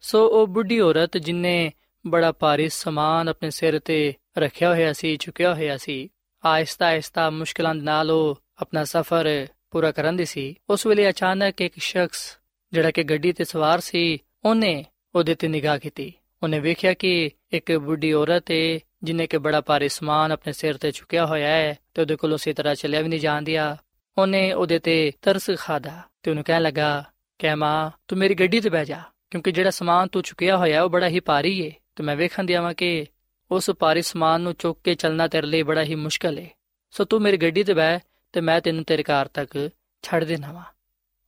ਸੋ 0.01 0.27
ਉਹ 0.27 0.47
ਬੁੱਢੀ 0.47 0.81
ਔਰਤ 0.81 1.17
ਜਿਨੇ 1.17 1.73
ਬੜਾ 2.07 2.33
ਭਾਰੀ 2.33 2.69
ਸਮਾਨ 2.69 3.29
ਆਪਣੇ 3.29 3.51
ਸਿਰ 3.51 3.79
ਤੇ 3.79 4.15
ਰੱਖਿਆ 4.39 4.75
ਹੋਇਆ 4.75 4.93
ਸੀ, 4.93 5.17
ਚੁੱਕਿਆ 5.17 5.55
ਹੋਇਆ 5.55 5.77
ਸੀ 5.77 6.09
ਆਹਿਸਤਾ 6.45 6.87
ਆਹਿਸਤਾ 6.87 7.31
ਮੁਸ਼ਕਲਾਂ 7.31 7.75
ਨਾਲ 7.75 8.11
ਉਹ 8.11 8.39
ਆਪਣਾ 8.59 8.85
ਸਫ਼ਰ 8.85 9.47
ਪੂਰਾ 9.71 9.93
ਕਰਨ 9.93 10.17
ਦੀ 10.17 10.25
ਸੀ, 10.25 10.55
ਉਸ 10.71 10.87
ਵੇਲੇ 10.87 11.09
ਅਚਾਨਕ 11.09 11.61
ਇੱਕ 11.61 11.75
ਸ਼ਖਸ 11.79 12.39
ਜਿਹੜਾ 12.73 12.91
ਕਿ 12.91 13.03
ਗੱਡੀ 13.03 13.33
ਤੇ 13.33 13.45
ਸਵਾਰ 13.45 13.81
ਸੀ, 13.81 14.19
ਉਹਨੇ 14.45 14.85
ਉਹਦੇ 15.15 15.35
ਤੇ 15.35 15.49
ਨਿਗਾਹ 15.49 15.79
ਕੀਤੀ। 15.79 16.13
ਉਹਨੇ 16.43 16.61
ਵੇਖਿਆ 16.61 16.95
ਕਿ 16.95 17.31
ਇੱਕ 17.53 17.73
ਬੁੱਢੀ 17.73 18.13
ਔਰਤ 18.13 18.51
ਹੈ 18.51 18.79
ਜਿਨੇ 19.03 19.27
ਕਿ 19.27 19.39
ਬੜਾ 19.39 19.61
ਭਾਰੀ 19.61 19.89
ਸਮਾਨ 19.89 20.33
ਆਪਣੇ 20.33 20.53
ਸਿਰ 20.53 20.77
ਤੇ 20.77 20.91
ਚੁੱਕਿਆ 20.91 21.27
ਹੋਇਆ 21.27 21.49
ਹੈ 21.49 21.79
ਤੇ 21.95 22.03
ਉਹਦੇ 22.03 22.17
ਕੋਲ 22.17 22.33
ਉਸੇ 22.33 22.53
ਤਰ੍ਹਾਂ 22.53 22.75
ਚੱਲਿਆ 22.75 23.01
ਵੀ 23.01 23.09
ਨਹੀਂ 23.09 23.21
ਜਾਂਦਿਆ 23.21 23.77
ਉਹਨੇ 24.19 24.53
ਉਹਦੇ 24.53 24.79
ਤੇ 24.79 25.13
ਤਰਸ 25.23 25.51
ਖਾਦਾ 25.59 26.03
ਤੇ 26.23 26.31
ਉਹਨੂੰ 26.31 26.45
ਕਹਿਣ 26.45 26.63
ਲੱਗਾ 26.63 27.05
ਕਿ 27.39 27.55
ਮਾਂ, 27.55 27.91
ਤੂੰ 28.09 28.19
ਮੇਰੀ 28.19 28.35
ਗੱਡੀ 28.35 28.61
ਤੇ 28.61 28.71
ਬਹਿ 28.71 28.85
ਜਾ, 28.85 29.03
ਕਿਉਂਕਿ 29.31 29.53
ਜਿਹੜਾ 29.53 29.71
ਸਮਾਨ 29.71 30.09
ਤੂੰ 30.09 30.23
ਚੁੱਕਿਆ 30.23 30.57
ਹੋਇਆ 30.57 30.83
ਉਹ 30.83 30.91
ਬੜਾ 30.91 31.09
ਹੀ 31.09 31.21
ਭਾਰੀ 31.21 31.67
ਹੈ 31.67 31.71
ਤੇ 31.97 32.03
ਮੈਂ 32.03 32.17
ਵੇਖਣ 32.17 32.45
ਦਿਆ 32.45 32.63
ਵਾਂ 32.63 32.75
ਕਿ 32.75 33.07
ਉਸ 33.51 33.71
ਭਾਰੀ 33.71 34.03
ਸਮਾਨ 34.03 34.41
ਨੂੰ 34.41 34.55
ਚੁੱਕ 34.55 34.81
ਕੇ 34.85 34.95
ਚੱਲਣਾ 34.95 35.29
ਤੇਰੇ 35.29 35.47
ਲਈ 35.47 35.63
ਬੜਾ 35.63 35.83
ਹੀ 35.83 35.95
ਮੁਸ਼ਕਲ 35.95 36.39
ਹੈ 36.39 36.51
ਸੋ 36.91 37.05
ਤੂੰ 37.05 37.21
ਮੇਰੀ 37.21 37.37
ਗੱਡੀ 37.37 37.65
ਤੇ 37.65 37.75
ਬਹਿ 37.75 37.99
ਤੇ 38.33 38.41
ਮੈਂ 38.41 38.61
ਤੈਨੂੰ 38.61 38.85
ਤੇਰੇ 38.85 39.03
ਘਰ 39.03 39.29
ਤੱਕ 39.29 39.71
ਛੱਡ 40.03 40.25
ਦੇਣਾ 40.25 40.53
ਵਾ। 40.53 40.63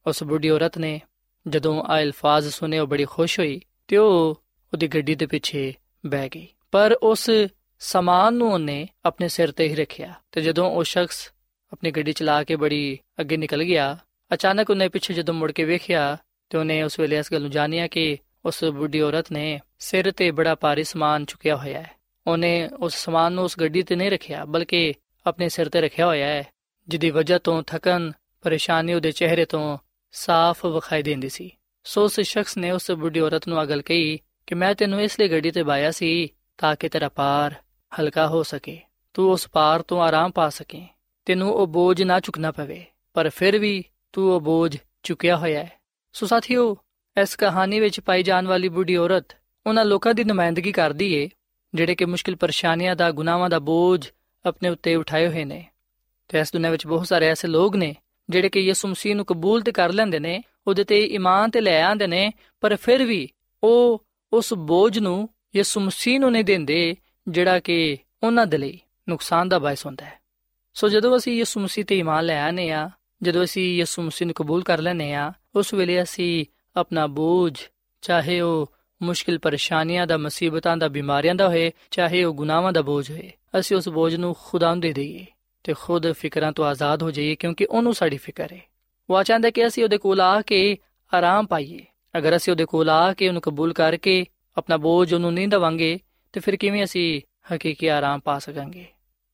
ਉਸ 0.06 0.22
ਬੁੱਢੀ 0.22 0.50
ਔਰਤ 0.50 0.78
ਨੇ 0.78 1.00
ਜਦੋਂ 1.48 1.82
ਆ 1.82 2.00
ਅਲਫਾਜ਼ 2.00 2.48
ਸੁਨੇ 2.48 2.78
ਉਹ 2.78 2.86
ਬੜੀ 2.86 3.04
ਖੁਸ਼ 3.04 3.40
ਹੋਈ 3.40 3.60
ਤੇ 3.88 3.96
ਉਹ 3.96 4.42
ਉਹਦੀ 4.72 4.88
ਗੱਡੀ 4.88 5.14
ਦੇ 5.14 5.26
ਪਿੱਛੇ 5.26 5.74
ਬਹਿ 6.06 6.28
ਗਈ। 6.28 6.48
ਪਰ 6.70 6.92
ਉਸ 6.92 7.30
ਸਮਾਨ 7.78 8.34
ਨੂੰ 8.34 8.52
ਉਹਨੇ 8.52 8.88
ਆਪਣੇ 9.04 9.28
ਸਿਰ 9.28 9.52
ਤੇ 9.52 9.68
ਹੀ 9.68 9.74
ਰੱਖਿਆ 9.74 10.14
ਤੇ 10.32 10.40
ਜਦੋਂ 10.40 10.70
ਉਹ 10.70 10.84
ਸ਼ਖਸ 10.84 11.33
ਆਪਣੀ 11.74 11.90
ਗੱਡੀ 11.90 12.12
ਚਲਾ 12.12 12.42
ਕੇ 12.44 12.56
ਬੜੀ 12.56 12.98
ਅੱਗੇ 13.20 13.36
ਨਿਕਲ 13.36 13.62
ਗਿਆ 13.64 13.96
ਅਚਾਨਕ 14.30 14.70
ਉਹਨੇ 14.70 14.88
ਪਿੱਛੇ 14.88 15.14
ਜਦੋਂ 15.14 15.34
ਮੁੜ 15.34 15.50
ਕੇ 15.52 15.64
ਵੇਖਿਆ 15.64 16.16
ਤੇ 16.50 16.58
ਉਹਨੇ 16.58 16.82
ਉਸ 16.82 16.98
ਵੇਲੇ 17.00 17.18
ਇਸ 17.18 17.32
ਗੱਲ 17.32 17.40
ਨੂੰ 17.42 17.50
ਜਾਣਿਆ 17.50 17.86
ਕਿ 17.86 18.16
ਉਸ 18.44 18.64
ਬੁੱਢੀ 18.64 19.00
ਔਰਤ 19.00 19.32
ਨੇ 19.32 19.60
ਸਿਰ 19.78 20.10
ਤੇ 20.12 20.30
ਬੜਾ 20.30 20.54
ਭਾਰੀ 20.54 20.84
ਸਮਾਨ 20.84 21.24
ਚੁੱਕਿਆ 21.24 21.56
ਹੋਇਆ 21.56 21.80
ਹੈ 21.82 21.90
ਉਹਨੇ 22.26 22.52
ਉਸ 22.78 22.94
ਸਮਾਨ 22.94 23.32
ਨੂੰ 23.32 23.44
ਉਸ 23.44 23.58
ਗੱਡੀ 23.60 23.82
ਤੇ 23.82 23.96
ਨਹੀਂ 23.96 24.10
ਰੱਖਿਆ 24.10 24.44
ਬਲਕਿ 24.44 24.92
ਆਪਣੇ 25.26 25.48
ਸਿਰ 25.48 25.68
ਤੇ 25.68 25.80
ਰੱਖਿਆ 25.80 26.06
ਹੋਇਆ 26.06 26.26
ਹੈ 26.26 26.44
ਜਿਹਦੀ 26.88 27.10
ਵਜ੍ਹਾ 27.10 27.38
ਤੋਂ 27.38 27.62
ਥਕਨ 27.62 28.10
ਪਰੇਸ਼ਾਨੀ 28.44 28.94
ਉਹਦੇ 28.94 29.12
ਚਿਹਰੇ 29.12 29.44
ਤੋਂ 29.44 29.66
ਸਾਫ਼ 30.14 30.64
ਵਿਖਾਈ 30.66 31.02
ਦਿੰਦੀ 31.02 31.28
ਸੀ 31.28 31.50
ਸੋ 31.86 32.04
ਉਸ 32.04 32.20
ਸ਼ਖਸ 32.20 32.56
ਨੇ 32.56 32.70
ਉਸ 32.70 32.90
ਬੁੱਢੀ 32.90 33.20
ਔਰਤ 33.20 33.48
ਨੂੰ 33.48 33.62
ਅਗਲ 33.62 33.82
ਕਹੀ 33.82 34.18
ਕਿ 34.46 34.54
ਮੈਂ 34.54 34.74
ਤੈਨੂੰ 34.74 35.02
ਇਸ 35.02 35.20
ਲਈ 35.20 35.28
ਗੱਡੀ 35.28 35.50
ਤੇ 35.50 35.62
ਬਾਇਆ 35.62 35.90
ਸੀ 35.90 36.28
ਤਾਂ 36.58 36.74
ਕਿ 36.76 36.88
ਤੇਰਾ 36.88 37.08
ਪਾਰ 37.08 37.54
ਹਲਕਾ 37.92 38.26
ਹੋ 38.26 38.42
ਸਕੇ 38.42 38.80
ਤੂੰ 39.14 39.30
ਉਸ 39.32 39.48
ਪਾਰ 39.48 39.82
ਤੋਂ 39.82 40.02
ਆਰਾਮ 40.02 40.30
ਪਾ 40.30 40.48
ਸਕੇ 40.48 40.86
ਤੈਨੂੰ 41.24 41.52
ਉਹ 41.52 41.66
ਬੋਝ 41.66 42.02
ਨਾ 42.02 42.20
ਚੁੱਕਣਾ 42.20 42.52
ਪਵੇ, 42.52 42.84
ਪਰ 43.14 43.28
ਫਿਰ 43.28 43.58
ਵੀ 43.58 43.84
ਤੂੰ 44.12 44.34
ਉਹ 44.34 44.40
ਬੋਝ 44.40 44.76
ਚੁੱਕਿਆ 45.02 45.36
ਹੋਇਆ 45.36 45.64
ਹੈ। 45.64 45.72
ਸੋ 46.12 46.26
ਸਾਥੀਓ, 46.26 46.76
ਇਸ 47.22 47.36
ਕਹਾਣੀ 47.36 47.80
ਵਿੱਚ 47.80 48.00
ਪਾਈ 48.00 48.22
ਜਾਣ 48.22 48.46
ਵਾਲੀ 48.46 48.68
ਬੁੱਢੀ 48.68 48.96
ਔਰਤ 48.96 49.26
ਉਹਨਾਂ 49.66 49.84
ਲੋਕਾਂ 49.84 50.14
ਦੀ 50.14 50.24
ਨੁਮਾਇੰਦਗੀ 50.24 50.72
ਕਰਦੀ 50.72 51.12
ਏ, 51.12 51.28
ਜਿਹੜੇ 51.74 51.94
ਕਿ 51.94 52.04
ਮੁਸ਼ਕਿਲ 52.04 52.36
ਪਰੇਸ਼ਾਨੀਆਂ 52.36 52.96
ਦਾ, 52.96 53.10
ਗੁਨਾਹਾਂ 53.10 53.50
ਦਾ 53.50 53.58
ਬੋਝ 53.58 54.08
ਆਪਣੇ 54.46 54.68
ਉੱਤੇ 54.68 54.94
ਉਠਾਏ 54.94 55.28
ਹੋਏ 55.28 55.44
ਨੇ। 55.44 55.64
ਤੇ 56.28 56.38
ਇਸ 56.38 56.52
ਦੁਨੀਆਂ 56.52 56.70
ਵਿੱਚ 56.70 56.86
ਬਹੁਤ 56.86 57.06
ਸਾਰੇ 57.06 57.26
ਐਸੇ 57.26 57.48
ਲੋਕ 57.48 57.76
ਨੇ, 57.76 57.96
ਜਿਹੜੇ 58.30 58.48
ਕਿ 58.48 58.60
ਯਿਸੂ 58.60 58.88
ਮਸੀਹ 58.88 59.16
ਨੂੰ 59.16 59.24
ਕਬੂਲ 59.24 59.62
ਤੇ 59.62 59.72
ਕਰ 59.72 59.92
ਲੈਂਦੇ 59.92 60.18
ਨੇ, 60.18 60.42
ਉਹਦੇ 60.66 60.84
ਤੇ 60.84 61.06
ਈਮਾਨ 61.06 61.50
ਤੇ 61.50 61.60
ਲੈ 61.60 61.82
ਆਂਦੇ 61.82 62.06
ਨੇ, 62.06 62.32
ਪਰ 62.60 62.76
ਫਿਰ 62.76 63.04
ਵੀ 63.04 63.28
ਉਹ 63.64 64.04
ਉਸ 64.32 64.54
ਬੋਝ 64.54 64.98
ਨੂੰ 64.98 65.28
ਯਿਸੂ 65.56 65.80
ਮਸੀਹ 65.80 66.20
ਨੂੰ 66.20 66.32
ਨਹੀਂ 66.32 66.44
ਦਿੰਦੇ, 66.44 66.96
ਜਿਹੜਾ 67.28 67.60
ਕਿ 67.60 67.98
ਉਹਨਾਂ 68.22 68.46
ਦੇ 68.46 68.58
ਲਈ 68.58 68.80
ਨੁਕਸਾਨ 69.08 69.48
ਦਾ 69.48 69.58
ਬਾਇਸ 69.58 69.86
ਹੁੰਦਾ 69.86 70.04
ਹੈ। 70.04 70.23
ਸੋ 70.74 70.88
ਜਦੋਂ 70.88 71.16
ਅਸੀਂ 71.16 71.32
ਯਿਸੂ 71.32 71.60
ਮਸੀਹ 71.60 71.84
ਤੇ 71.84 71.98
ਈਮਾਨ 71.98 72.24
ਲੈ 72.24 72.42
ਆਨੇ 72.42 72.70
ਆ 72.70 72.90
ਜਦੋਂ 73.22 73.44
ਅਸੀਂ 73.44 73.76
ਯਿਸੂ 73.76 74.02
ਮਸੀਹ 74.02 74.26
ਨੂੰ 74.26 74.34
ਕਬੂਲ 74.34 74.62
ਕਰ 74.62 74.78
ਲੈਨੇ 74.78 75.14
ਆ 75.14 75.32
ਉਸ 75.54 75.74
ਵੇਲੇ 75.74 76.02
ਅਸੀਂ 76.02 76.44
ਆਪਣਾ 76.76 77.06
ਬੋਝ, 77.06 77.60
ਚਾਹੇ 78.00 78.40
ਉਹ 78.40 78.72
ਮੁਸ਼ਕਿਲ 79.02 79.38
ਪਰੇਸ਼ਾਨੀਆਂ 79.38 80.06
ਦਾ, 80.06 80.16
ਮੁਸੀਬਤਾਂ 80.16 80.76
ਦਾ, 80.76 80.88
ਬਿਮਾਰੀਆਂ 80.88 81.34
ਦਾ 81.34 81.48
ਹੋਏ, 81.48 81.72
ਚਾਹੇ 81.90 82.24
ਉਹ 82.24 82.34
ਗੁਨਾਹਾਂ 82.34 82.72
ਦਾ 82.72 82.82
ਬੋਝ 82.82 83.10
ਹੋਏ, 83.10 83.32
ਅਸੀਂ 83.58 83.76
ਉਸ 83.76 83.88
ਬੋਝ 83.88 84.14
ਨੂੰ 84.14 84.36
ਖੁਦਾ 84.44 84.70
ਨੂੰ 84.70 84.80
ਦੇ 84.80 84.92
ਦਈਏ 84.92 85.26
ਤੇ 85.64 85.74
ਖੁਦ 85.80 86.12
ਫਿਕਰਾਂ 86.12 86.52
ਤੋਂ 86.52 86.64
ਆਜ਼ਾਦ 86.64 87.02
ਹੋ 87.02 87.10
ਜਾਈਏ 87.10 87.34
ਕਿਉਂਕਿ 87.34 87.64
ਉਹਨੂੰ 87.64 87.94
ਸਾਡੀ 87.94 88.16
ਫਿਕਰ 88.16 88.52
ਹੈ। 88.52 88.60
ਉਹ 89.10 89.22
ਚਾਹੁੰਦਾ 89.22 89.50
ਕਿ 89.50 89.66
ਅਸੀਂ 89.66 89.84
ਉਹਦੇ 89.84 89.98
ਕੋਲ 89.98 90.20
ਆ 90.20 90.40
ਕੇ 90.40 90.78
ਆਰਾਮ 91.14 91.46
ਪਾਈਏ। 91.46 91.84
ਅਗਰ 92.18 92.36
ਅਸੀਂ 92.36 92.52
ਉਹਦੇ 92.52 92.64
ਕੋਲ 92.64 92.90
ਆ 92.90 93.12
ਕੇ 93.12 93.28
ਉਹਨੂੰ 93.28 93.42
ਕਬੂਲ 93.42 93.72
ਕਰਕੇ 93.72 94.24
ਆਪਣਾ 94.56 94.76
ਬੋਝ 94.76 95.14
ਉਹਨੂੰ 95.14 95.32
ਨਹੀਂ 95.32 95.48
ਦਵਾਂਗੇ, 95.48 95.98
ਤੇ 96.32 96.40
ਫਿਰ 96.40 96.56
ਕਿਵੇਂ 96.56 96.84
ਅਸੀਂ 96.84 97.20
ਹਕੀਕੀ 97.54 97.86
ਆਰਾਮ 97.86 98.20
ਪਾ 98.20 98.38
ਸਕਾਂਗੇ? 98.38 98.86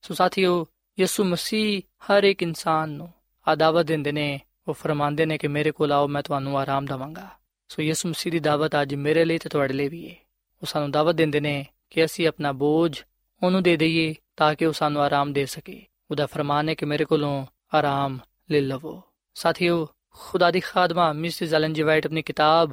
ਸੋ 0.03 0.15
ਸਾਥੀਓ 0.15 0.67
ਯਿਸੂ 0.99 1.25
ਮਸੀਹ 1.25 1.83
ਹਰ 2.05 2.25
ਇੱਕ 2.25 2.43
ਇਨਸਾਨ 2.43 2.91
ਨੂੰ 2.91 3.13
ਆਦਾਵਤ 3.49 3.87
ਦਿੰਦੇ 3.87 4.13
ਨੇ, 4.13 4.41
ਉਹ 4.69 4.75
ਫਰਮਾਉਂਦੇ 4.75 5.27
ਨੇ 5.27 5.39
ਕਿ 5.39 5.49
ਮੇਰੇ 5.49 5.71
ਕੋਲ 5.71 5.93
ਆਓ, 5.93 6.09
ਮੈਂ 6.09 6.23
ਤੁਹਾਨੂੰ 6.23 6.59
ਆਰਾਮ 6.59 6.87
ਦਵਾਂਗਾ। 6.87 7.29
ਸੋ 7.69 7.83
ਯਿਸੂ 7.83 8.09
ਮਸੀਹ 8.09 8.33
ਦੀ 8.33 8.39
ਦਾਵਤ 8.39 8.83
ਅੱਜ 8.83 8.95
ਮੇਰੇ 8.95 9.25
ਲਈ 9.25 9.39
ਤੇ 9.39 9.49
ਤੁਹਾਡੇ 9.49 9.75
ਲਈ 9.75 9.89
ਵੀ 9.89 10.11
ਹੈ 10.11 10.15
ਉਹ 10.63 10.67
ਸਾਨੂੰ 10.67 10.91
ਦਾਵਤ 10.91 11.15
ਦਿੰਦੇ 11.15 11.41
ਨੇ 11.41 11.67
ਕਿ 11.91 12.05
ਅਸੀਂ 12.05 12.29
ਆਪਣਾ 12.29 12.53
ਬੋਝ 12.53 13.03
ਉਹਨੂੰ 13.43 13.63
ਦੇ 13.63 13.77
ਦਈਏ 13.77 14.15
ਤਾਂ 14.37 14.55
ਕਿ 14.55 14.67
ਉਹ 14.67 14.73
ਸਾਨੂੰ 14.73 15.03
ਆਰਾਮ 15.03 15.33
ਦੇ 15.33 15.47
ਸਕੇ। 15.47 15.83
ਉਹਦਾ 16.11 16.27
ਫਰਮਾਨ 16.27 16.69
ਹੈ 16.69 16.75
ਕਿ 16.75 16.87
ਮੇਰੇ 16.87 17.05
ਕੋਲੋਂ 17.05 17.47
ਆਰਾਮ 17.75 18.19
ਲੈ 18.51 18.61
ਲਵੋ। 18.61 19.03
ਸਾਥੀਓ, 19.35 19.89
ਖੁਦਾ 20.11 20.51
ਦੀ 20.51 20.61
ਖਾਦਮਾ 20.61 21.13
ਮਿਸਿਸ 21.13 21.55
ਐਲਨ 21.55 21.73
ਜੀ 21.73 21.83
ਵਾਈਟ 21.83 22.07
ਆਪਣੀ 22.07 22.23
ਕਿਤਾਬ 22.23 22.71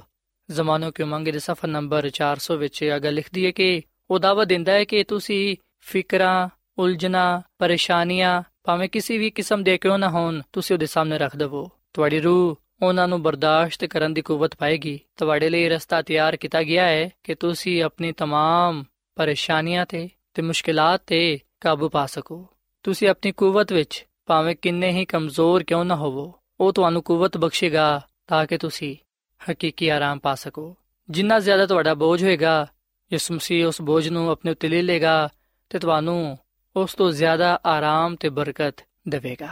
ਜ਼ਮਾਨੋ 0.52 0.92
ਕੀ 0.92 1.04
ਉਮੰਗ 1.04 1.28
ਦੇ 1.28 1.40
ਸਫਾ 1.40 1.68
ਨੰਬਰ 1.68 2.10
400 2.10 2.56
ਵਿੱਚ 2.56 2.92
ਅਗਾ 2.96 3.10
ਲਿਖਦੀ 3.10 3.46
ਹੈ 3.46 3.52
ਕਿ 3.52 3.82
ਉਹ 4.12 4.20
ਦਾਵਤ 4.20 4.48
ਦਿੰਦਾ 4.48 4.72
ਹੈ 4.72 4.84
ਕਿ 4.84 5.04
ਤੁਸੀਂ 5.04 5.58
ਫਿਕਰਾਂ 5.80 6.50
ਉਲਝਣਾ 6.79 7.43
ਪਰੇਸ਼ਾਨੀਆਂ 7.59 8.43
ਭਾਵੇਂ 8.65 8.89
ਕਿਸੇ 8.89 9.19
ਵੀ 9.19 9.31
ਕਿਸਮ 9.31 9.63
ਦੇ 9.63 9.79
ਕਿਉਂ 9.79 9.99
ਨਾ 9.99 10.09
ਹੋਣ 10.09 10.43
ਤੁਸੀਂ 10.53 10.75
ਉਹਦੇ 10.77 10.87
ਸਾਹਮਣੇ 10.87 11.19
ਰੱਖ 11.19 11.37
ਦਵੋ 11.37 11.71
ਤੁਹਾਡੀ 11.93 12.21
ਰੂਹ 12.21 12.57
ਉਹਨਾਂ 12.83 13.09
ਨੂੰ 13.09 13.23
ਬਰਦਾਸ਼ਤ 13.23 13.85
ਕਰਨ 13.85 14.15
ਦੀ 14.15 14.23
ਕੂਵਤ 14.23 14.57
ਪਾਏਗੀ 14.57 14.99
ਤੁਹਾਡੇ 15.17 15.49
ਲਈ 15.49 15.69
ਰਸਤਾ 15.69 16.03
ਤਿਆਰ 16.03 16.37
ਕੀਤਾ 16.37 16.63
ਗਿਆ 16.63 16.85
ਹੈ 16.85 17.11
ਕਿ 17.25 17.35
ਤੁਸੀਂ 17.35 17.83
ਆਪਣੀ 17.83 18.13
तमाम 18.23 18.85
ਪਰੇਸ਼ਾਨੀਆਂ 19.17 19.87
ਤੇ 19.87 20.09
ਤੇ 20.35 20.43
ਮੁਸ਼ਕਿਲਾਂ 20.43 20.99
ਤੇ 21.07 21.39
ਕਾਬੂ 21.61 21.89
ਪਾ 21.89 22.07
ਸਕੋ 22.07 22.47
ਤੁਸੀਂ 22.83 23.09
ਆਪਣੀ 23.09 23.33
ਕੂਵਤ 23.33 23.73
ਵਿੱਚ 23.73 24.05
ਭਾਵੇਂ 24.27 24.57
ਕਿੰਨੇ 24.57 24.91
ਹੀ 24.91 25.05
ਕਮਜ਼ੋਰ 25.05 25.65
ਕਿਉਂ 25.65 25.85
ਨਾ 25.85 25.97
ਹੋਵੋ 25.97 26.33
ਉਹ 26.61 26.73
ਤੁਹਾਨੂੰ 26.73 27.03
ਕੂਵਤ 27.03 27.37
ਬਖਸ਼ੇਗਾ 27.37 28.01
ਤਾਂ 28.27 28.47
ਕਿ 28.47 28.59
ਤੁਸੀਂ 28.59 28.97
ਹਕੀਕੀ 29.41 29.89
ਆਰਾਮ 29.89 30.19
ਪਾ 30.19 30.35
ਸਕੋ 30.35 30.75
ਜਿੰਨਾ 31.09 31.39
ਜ਼ਿਆਦਾ 31.39 31.67
ਤੁਹਾਡਾ 31.67 31.95
ਬੋਝ 31.95 32.23
ਹੋਏਗਾ 32.25 32.67
ਯਿਸੂ 33.11 33.35
ਮਸੀਹ 33.35 33.67
ਉਸ 33.67 33.81
ਬੋਝ 33.83 34.09
ਨੂੰ 34.09 34.31
ਆਪਣੇ 34.31 34.51
ਉੱਤੇ 34.51 34.69
ਲੈ 34.69 34.83
ਲੇਗਾ 34.83 35.29
ਤੇ 35.71 35.79
ਤੁਹਾਨੂੰ 35.79 36.39
ਉਸ 36.78 36.94
ਤੋਂ 36.94 37.12
ਜ਼ਿਆਦਾ 37.12 37.60
ਆਰਾਮ 37.66 38.16
ਤੇ 38.16 38.30
ਬਰਕਤ 38.30 38.86
ਦੇਵੇਗਾ। 39.10 39.48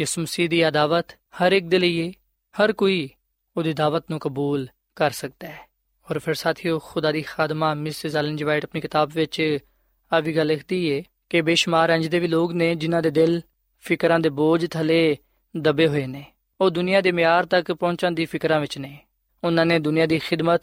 ਯਿਸੂ 0.00 0.22
ਮਸੀਹ 0.22 0.48
ਦੀ 0.48 0.62
ਦਾਵਤ 0.72 1.06
ਹਰ 1.10 1.52
ਇੱਕ 1.52 1.66
ਦੇ 1.66 1.78
ਲਈ 1.78 2.14
ਹਰ 2.60 2.72
ਕੋਈ 2.72 3.10
ਉਹਦੀ 3.56 3.72
ਦਾਵਤ 3.72 4.04
ਨੂੰ 4.10 4.18
ਕਬੂਲ 4.18 4.68
ਕਰ 4.96 5.10
ਸਕਦਾ 5.10 5.48
ਹੈ। 5.48 5.68
ਔਰ 6.10 6.18
ਫਿਰ 6.18 6.34
ਸਾਥੀਓ, 6.34 6.78
ਖੁਦਾ 6.78 7.12
ਦੀ 7.12 7.22
ਖਾਦਮਾ 7.22 7.74
ਮਿਸਿਸ 7.74 8.16
ਐਲਨ 8.16 8.36
ਜੀ 8.36 8.44
ਵਾਈਟ 8.44 8.64
ਆਪਣੀ 8.64 8.80
ਕਿਤਾਬ 8.80 9.10
ਵਿੱਚ 9.14 9.58
ਆ 10.12 10.20
ਵੀ 10.20 10.36
ਗੱਲ 10.36 10.46
ਲਿਖਦੀ 10.46 10.86
ਏ 10.86 11.02
ਕਿ 11.30 11.40
ਬੇਸ਼ੁਮਾਰ 11.40 11.90
ਇੰਜ 11.90 12.06
ਦੇ 12.06 12.18
ਵੀ 12.18 12.26
ਲੋਕ 12.26 12.52
ਨੇ 12.52 12.74
ਜਿਨ੍ਹਾਂ 12.74 13.02
ਦੇ 13.02 13.10
ਦਿਲ 13.10 13.42
ਫਿਕਰਾਂ 13.80 14.20
ਦੇ 14.20 14.28
ਬੋਝ 14.28 14.66
ਥਲੇ 14.70 15.16
ਦਬੇ 15.56 15.88
ਹੋਏ 15.88 16.06
ਨੇ। 16.06 16.24
ਉਹ 16.60 16.70
ਦੁਨੀਆ 16.70 17.00
ਦੇ 17.00 17.12
ਮਿਆਰ 17.12 17.46
ਤੱਕ 17.46 17.72
ਪਹੁੰਚਣ 17.72 18.12
ਦੀ 18.12 18.24
ਫਿਕਰਾਂ 18.24 18.60
ਵਿੱਚ 18.60 18.78
ਨੇ। 18.78 18.98
ਉਹਨਾਂ 19.44 19.66
ਨੇ 19.66 19.78
ਦੁਨੀਆ 19.78 20.06
ਦੀ 20.06 20.18
ਖਿਦਮਤ 20.18 20.60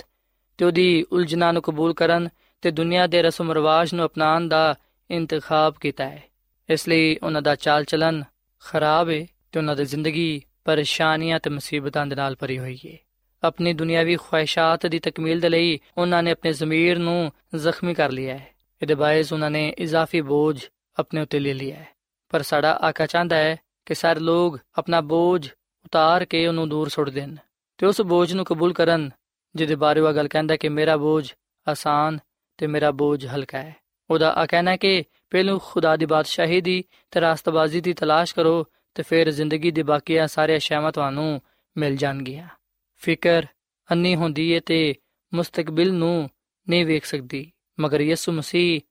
ਤੇ 0.57 0.65
ਉਹਦੀ 0.65 1.05
ਉਲਝਣਾਂ 1.11 1.53
ਨੂੰ 1.53 1.61
ਕਬੂਲ 1.61 1.93
ਕਰਨ 1.93 2.29
ਤੇ 2.61 2.71
ਦੁਨੀਆ 2.71 3.07
ਦੇ 3.07 3.21
ਰਸਮ 3.21 3.51
ਰਿਵਾਜ 3.51 3.93
ਨੂੰ 3.93 4.05
ਅਪਣਾਉਣ 4.05 4.47
ਦਾ 4.47 4.75
ਇੰਤਖਾਬ 5.09 5.75
ਕੀਤਾ 5.81 6.09
ਹੈ 6.09 6.21
ਇਸ 6.69 6.87
ਲਈ 6.87 7.15
ਉਹਨਾਂ 7.23 7.41
ਦਾ 7.41 7.55
ਚਾਲ 7.55 7.83
ਚਲਨ 7.83 8.23
ਖਰਾਬ 8.63 9.09
ਹੈ 9.09 9.25
ਤੇ 9.51 9.59
ਉਹਨਾਂ 9.59 9.75
ਦੀ 9.75 9.85
ਜ਼ਿੰਦਗੀ 9.85 10.41
ਪਰੇਸ਼ਾਨੀਆਂ 10.65 11.39
ਤੇ 11.39 11.49
ਮੁਸੀਬਤਾਂ 11.49 12.05
ਦੇ 12.05 12.15
ਨਾਲ 12.15 12.35
ਭਰੀ 12.35 12.57
ਹੋਈ 12.59 12.77
ਹੈ 12.85 12.97
ਆਪਣੀ 13.43 13.73
ਦੁਨਿਆਵੀ 13.73 14.15
ਖੁਆਇਸ਼ਾਤ 14.15 14.85
ਦੀ 14.85 14.99
ਤਕਮੀਲ 14.99 15.39
ਦੇ 15.39 15.49
ਲਈ 15.49 15.79
ਉਹਨਾਂ 15.97 16.23
ਨੇ 16.23 16.31
ਆਪਣੇ 16.31 16.51
ਜ਼ਮੀਰ 16.53 16.97
ਨੂੰ 16.97 17.31
ਜ਼ਖਮੀ 17.55 17.93
ਕਰ 17.93 18.11
ਲਿਆ 18.11 18.37
ਹੈ 18.37 18.47
ਇਹਦੇ 18.81 18.95
ਬਾਇਸ 18.95 19.33
ਉਹਨਾਂ 19.33 19.51
ਨੇ 19.51 19.67
ਇਜ਼ਾਫੀ 19.77 20.21
ਬੋਝ 20.21 20.59
ਆਪਣੇ 20.97 21.21
ਉੱਤੇ 21.21 21.39
ਲੈ 21.39 21.53
ਲਿਆ 21.53 21.75
ਹੈ 21.75 21.87
ਪਰ 22.33 22.41
ਸਾਡਾ 22.41 22.79
ਆਕਾ 22.81 23.05
ਚਾਹੁੰਦਾ 23.05 23.35
ਹੈ 23.35 23.57
ਕਿ 23.85 23.93
ਸਾਰੇ 23.93 24.19
ਲੋਕ 24.19 24.59
ਆਪਣਾ 24.77 25.01
ਬੋਝ 25.01 25.47
ਉਤਾਰ 25.85 26.25
ਕੇ 26.25 26.47
ਉਹਨੂੰ 26.47 26.67
ਦੂਰ 26.69 26.89
ਸੁੱਟ 26.89 27.09
ਦੇਣ 27.09 27.35
ਤੇ 27.77 27.85
ਉਸ 27.85 28.01
ਬੋਝ 28.01 28.33
ਨੂੰ 28.33 28.45
ਕਬੂਲ 28.45 28.73
ਕਰਨ 28.73 29.09
ਜਿਹਦੇ 29.55 29.75
ਬਾਰੇ 29.75 29.99
ਉਹ 29.99 30.13
ਗੱਲ 30.13 30.27
ਕਹਿੰਦਾ 30.27 30.55
ਕਿ 30.55 30.69
ਮੇਰਾ 30.69 30.97
ਬੋਝ 30.97 31.31
ਆਸਾਨ 31.67 32.19
ਤੇ 32.57 32.67
ਮੇਰਾ 32.67 32.91
ਬੋਝ 32.91 33.25
ਹਲਕਾ 33.25 33.57
ਹੈ 33.57 33.75
ਉਹਦਾ 34.09 34.33
ਆ 34.33 34.45
ਕਹਿਣਾ 34.45 34.77
ਕਿ 34.77 35.03
ਪਹਿਲੂ 35.29 35.59
ਖੁਦਾ 35.59 35.95
ਦੀ 35.95 36.05
ਬਾਦਸ਼ਾਹੀ 36.05 36.61
ਦੀ 36.61 36.83
ਤੇ 37.11 37.21
ਰਾਸਤਬਾਜ਼ੀ 37.21 37.81
ਦੀ 37.81 37.93
ਤਲਾਸ਼ 37.93 38.35
ਕਰੋ 38.35 38.65
ਤੇ 38.95 39.03
ਫਿਰ 39.03 39.31
ਜ਼ਿੰਦਗੀ 39.31 39.71
ਦੇ 39.71 39.83
ਬਾਕੀਆਂ 39.83 40.27
ਸਾਰੇ 40.27 40.57
ਅਸ਼ਿਆਵਾਂ 40.57 40.91
ਤੁਹਾਨੂੰ 40.91 41.41
ਮਿਲ 41.77 41.95
ਜਾਣਗੀਆਂ। 41.95 42.47
ਫਿਕਰ 42.95 43.45
ਅੰਨੀ 43.91 44.15
ਹੁੰਦੀ 44.15 44.49
ਏ 44.49 44.59
ਤੇ 44.59 44.95
ਮੁਸਤਕਬਲ 45.33 45.93
ਨੂੰ 45.93 46.29
ਨਹੀਂ 46.69 46.85
ਵੇਖ 46.85 47.05
ਸਕਦੀ, 47.05 47.51
ਮਗਰ 47.79 48.01
ਯਿਸੂ 48.01 48.31
ਮਸੀਹ 48.31 48.81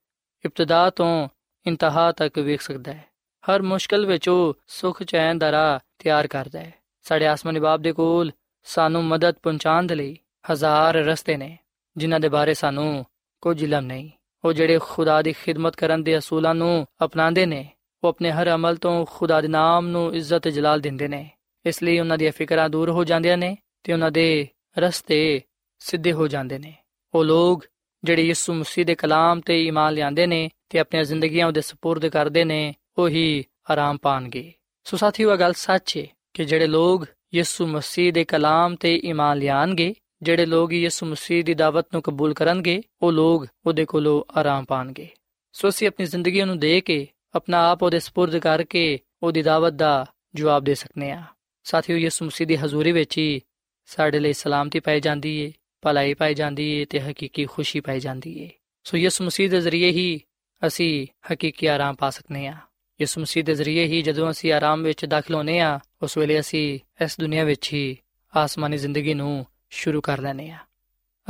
ਇਬਤਦਾ 0.45 0.89
ਤੋਂ 0.89 1.29
ਇੰਤਹਾ 1.67 2.11
ਤੱਕ 2.11 2.39
ਵੇਖ 2.39 2.61
ਸਕਦਾ 2.61 2.93
ਹੈ। 2.93 3.05
ਹਰ 3.43 3.61
ਮੁਸ਼ਕਲ 3.61 4.05
ਵਿੱਚ 4.05 4.29
ਉਹ 4.29 4.57
ਸੁਖ 4.67 5.03
ਚੈਨ 5.03 5.37
ਦਾ 5.37 5.51
ਰਾਹ 5.51 5.79
ਤਿਆਰ 5.97 6.27
ਕਰਦਾ 6.27 6.59
ਹੈ। 6.59 6.73
ਸਾਡੇ 7.03 7.27
ਆਸਮਾਨੀ 7.27 7.59
ਬਾਪ 7.59 7.79
ਦੇ 7.79 7.93
ਕੋਲ 7.93 8.31
ਸਾਨੂੰ 8.63 9.05
ਮਦਦ 9.05 9.35
ਪਹੁੰਚਾਉਣ 9.43 9.87
ਦੇ 9.87 9.95
ਲਈ 9.95 10.17
ਹਜ਼ਾਰ 10.51 10.95
ਰਸਤੇ 10.95 11.37
ਨੇ, 11.37 11.57
ਜਿਨ੍ਹਾਂ 11.97 12.19
ਦੇ 12.19 12.29
ਬਾਰੇ 12.29 12.53
ਸਾਨੂੰ 12.53 13.05
ਕੁਝ 13.41 13.63
ਇਲਮ 13.63 13.85
ਨਹੀਂ। 13.85 14.09
ਉਹ 14.44 14.52
ਜਿਹੜੇ 14.52 14.78
ਖੁਦਾ 14.82 15.22
ਦੀ 15.22 15.32
ਖਿਦਮਤ 15.32 15.76
ਕਰਨ 15.76 16.02
ਦੇ 16.02 16.18
ਅਸੂਲਾਂ 16.18 16.54
ਨੂੰ 16.54 16.86
ਅਪਣਾਉਂਦੇ 17.04 17.46
ਨੇ 17.46 17.68
ਉਹ 18.04 18.08
ਆਪਣੇ 18.08 18.30
ਹਰ 18.30 18.54
ਅਮਲ 18.54 18.76
ਤੋਂ 18.76 19.06
ਖੁਦਾ 19.10 19.40
ਦੇ 19.40 19.48
ਨਾਮ 19.48 19.86
ਨੂੰ 19.86 20.14
ਇੱਜ਼ਤ 20.14 20.38
ਤੇ 20.38 20.50
ਜਲਾਲ 20.50 20.80
ਦਿੰਦੇ 20.80 21.08
ਨੇ 21.08 21.30
ਇਸ 21.66 21.82
ਲਈ 21.82 21.98
ਉਹਨਾਂ 21.98 22.18
ਦੀਆਂ 22.18 22.32
ਫਿਕਰਾਂ 22.32 22.68
ਦੂਰ 22.68 22.90
ਹੋ 22.90 23.04
ਜਾਂਦੀਆਂ 23.04 23.38
ਨੇ 23.38 23.56
ਤੇ 23.82 23.92
ਉਹਨਾਂ 23.92 24.10
ਦੇ 24.10 24.48
ਰਸਤੇ 24.78 25.40
ਸਿੱਧੇ 25.78 26.12
ਹੋ 26.12 26.26
ਜਾਂਦੇ 26.26 26.58
ਨੇ 26.58 26.74
ਉਹ 27.14 27.24
ਲੋਕ 27.24 27.64
ਜਿਹੜੇ 28.04 28.22
ਯਿਸੂ 28.22 28.52
ਮਸੀਹ 28.52 28.86
ਦੇ 28.86 28.94
ਕਲਾਮ 28.94 29.40
ਤੇ 29.40 29.66
ਈਮਾਨ 29.66 29.94
ਲਿਆਂਦੇ 29.94 30.26
ਨੇ 30.26 30.50
ਤੇ 30.68 30.78
ਆਪਣੀਆਂ 30.78 31.04
ਜ਼ਿੰਦਗੀਆਂ 31.04 31.46
ਉਹਦੇ 31.46 31.60
سپرد 31.60 32.10
ਕਰਦੇ 32.10 32.44
ਨੇ 32.44 32.74
ਉਹੀ 32.98 33.44
ਆਰਾਮ 33.70 33.96
ਪਾਣਗੇ 33.96 34.52
ਸੋ 34.84 34.96
ਸਾਥੀਓ 34.96 35.32
ਇਹ 35.32 35.38
ਗੱਲ 35.38 35.52
ਸੱਚ 35.52 35.96
ਹੈ 35.96 36.06
ਕਿ 36.34 36.44
ਜਿਹੜੇ 36.44 36.66
ਲੋਕ 36.66 37.06
ਯਿਸੂ 37.34 37.66
ਮਸੀਹ 37.66 38.12
ਦੇ 38.12 38.24
ਕਲਾਮ 38.24 38.76
ਤੇ 38.76 38.96
ਈਮਾਨ 39.04 39.38
ਲਿਆਣਗੇ 39.38 39.94
ਜਿਹੜੇ 40.22 40.46
ਲੋਕ 40.46 40.72
ਯਿਸੂ 40.72 41.06
ਮਸੀਹ 41.06 41.44
ਦੀ 41.44 41.54
ਦਾਵਤ 41.54 41.86
ਨੂੰ 41.92 42.02
ਕਬੂਲ 42.02 42.34
ਕਰਨਗੇ 42.34 42.82
ਉਹ 43.02 43.12
ਲੋਕ 43.12 43.46
ਉਹਦੇ 43.66 43.84
ਕੋਲੋਂ 43.84 44.38
ਆਰਾਮ 44.38 44.64
ਪਾਣਗੇ 44.64 45.08
ਸੋ 45.52 45.68
ਅਸੀਂ 45.68 45.88
ਆਪਣੀ 45.88 46.06
ਜ਼ਿੰਦਗੀ 46.06 46.42
ਨੂੰ 46.42 46.58
ਦੇ 46.58 46.80
ਕੇ 46.80 47.06
ਆਪਣਾ 47.34 47.70
ਆਪ 47.70 47.82
ਉਹਦੇ 47.82 47.96
سپرد 47.96 48.40
ਕਰਕੇ 48.40 48.98
ਉਹਦੀ 49.22 49.42
ਦਾਵਤ 49.42 49.72
ਦਾ 49.72 50.06
ਜਵਾਬ 50.34 50.64
ਦੇ 50.64 50.74
ਸਕਨੇ 50.74 51.10
ਆ 51.10 51.22
ਸਾਥੀਓ 51.64 51.96
ਯਿਸੂ 51.96 52.24
ਮਸੀਹ 52.24 52.46
ਦੀ 52.46 52.56
ਹਜ਼ੂਰੀ 52.56 52.92
ਵਿੱਚ 52.92 53.18
ਹੀ 53.18 53.40
ਸਾਡੇ 53.86 54.20
ਲਈ 54.20 54.32
ਸਲਾਮਤੀ 54.32 54.80
ਪਾਈ 54.80 55.00
ਜਾਂਦੀ 55.00 55.40
ਏ 55.40 55.52
ਭਲਾਈ 55.82 56.14
ਪਾਈ 56.14 56.34
ਜਾਂਦੀ 56.34 56.70
ਏ 56.70 56.84
ਤੇ 56.84 57.00
ਹਕੀਕੀ 57.00 57.44
ਖੁਸ਼ੀ 57.44 57.80
ਪਾਈ 57.80 58.00
ਜਾਂਦੀ 58.00 58.38
ਏ 58.38 58.50
ਸੋ 58.84 58.96
ਯਿਸੂ 58.96 59.24
ਮਸੀਹ 59.24 59.50
ਦੇ 59.50 59.60
ਜ਼ਰੀਏ 59.60 59.90
ਹੀ 59.90 60.20
ਅਸੀਂ 60.66 61.06
ਹਕੀਕੀ 61.32 61.66
ਆਰਾਮ 61.66 61.94
ਪਾ 61.94 62.10
ਸਕਨੇ 62.10 62.46
ਆ 62.46 62.54
ਯਿਸੂ 63.00 63.20
ਮਸੀਹ 63.20 63.44
ਦੇ 63.44 63.54
ਜ਼ਰੀਏ 63.54 63.86
ਹੀ 63.86 64.02
ਜਦੋਂ 64.02 64.30
ਅਸੀਂ 64.30 64.52
ਆਰਾਮ 64.52 64.82
ਵਿੱਚ 64.82 65.04
ਦਾਖਲ 65.04 65.34
ਹੋਨੇ 65.34 65.60
ਆ 65.60 65.80
ਉਸ 66.02 66.18
ਵੇਲੇ 66.18 66.40
ਅਸੀਂ 66.40 66.80
ਇਸ 67.04 67.20
ਦੁਨੀਆ 67.20 67.44
ਵਿੱਚ 67.44 67.72
ਹੀ 67.72 67.96
ਆਸਮਾਨੀ 68.36 68.76
ਜ਼ਿੰਦਗੀ 68.76 69.14
ਨੂੰ 69.14 69.46
ਸ਼ੁਰੂ 69.70 70.00
ਕਰ 70.00 70.20
ਲੈਨੇ 70.20 70.50
ਆ 70.50 70.58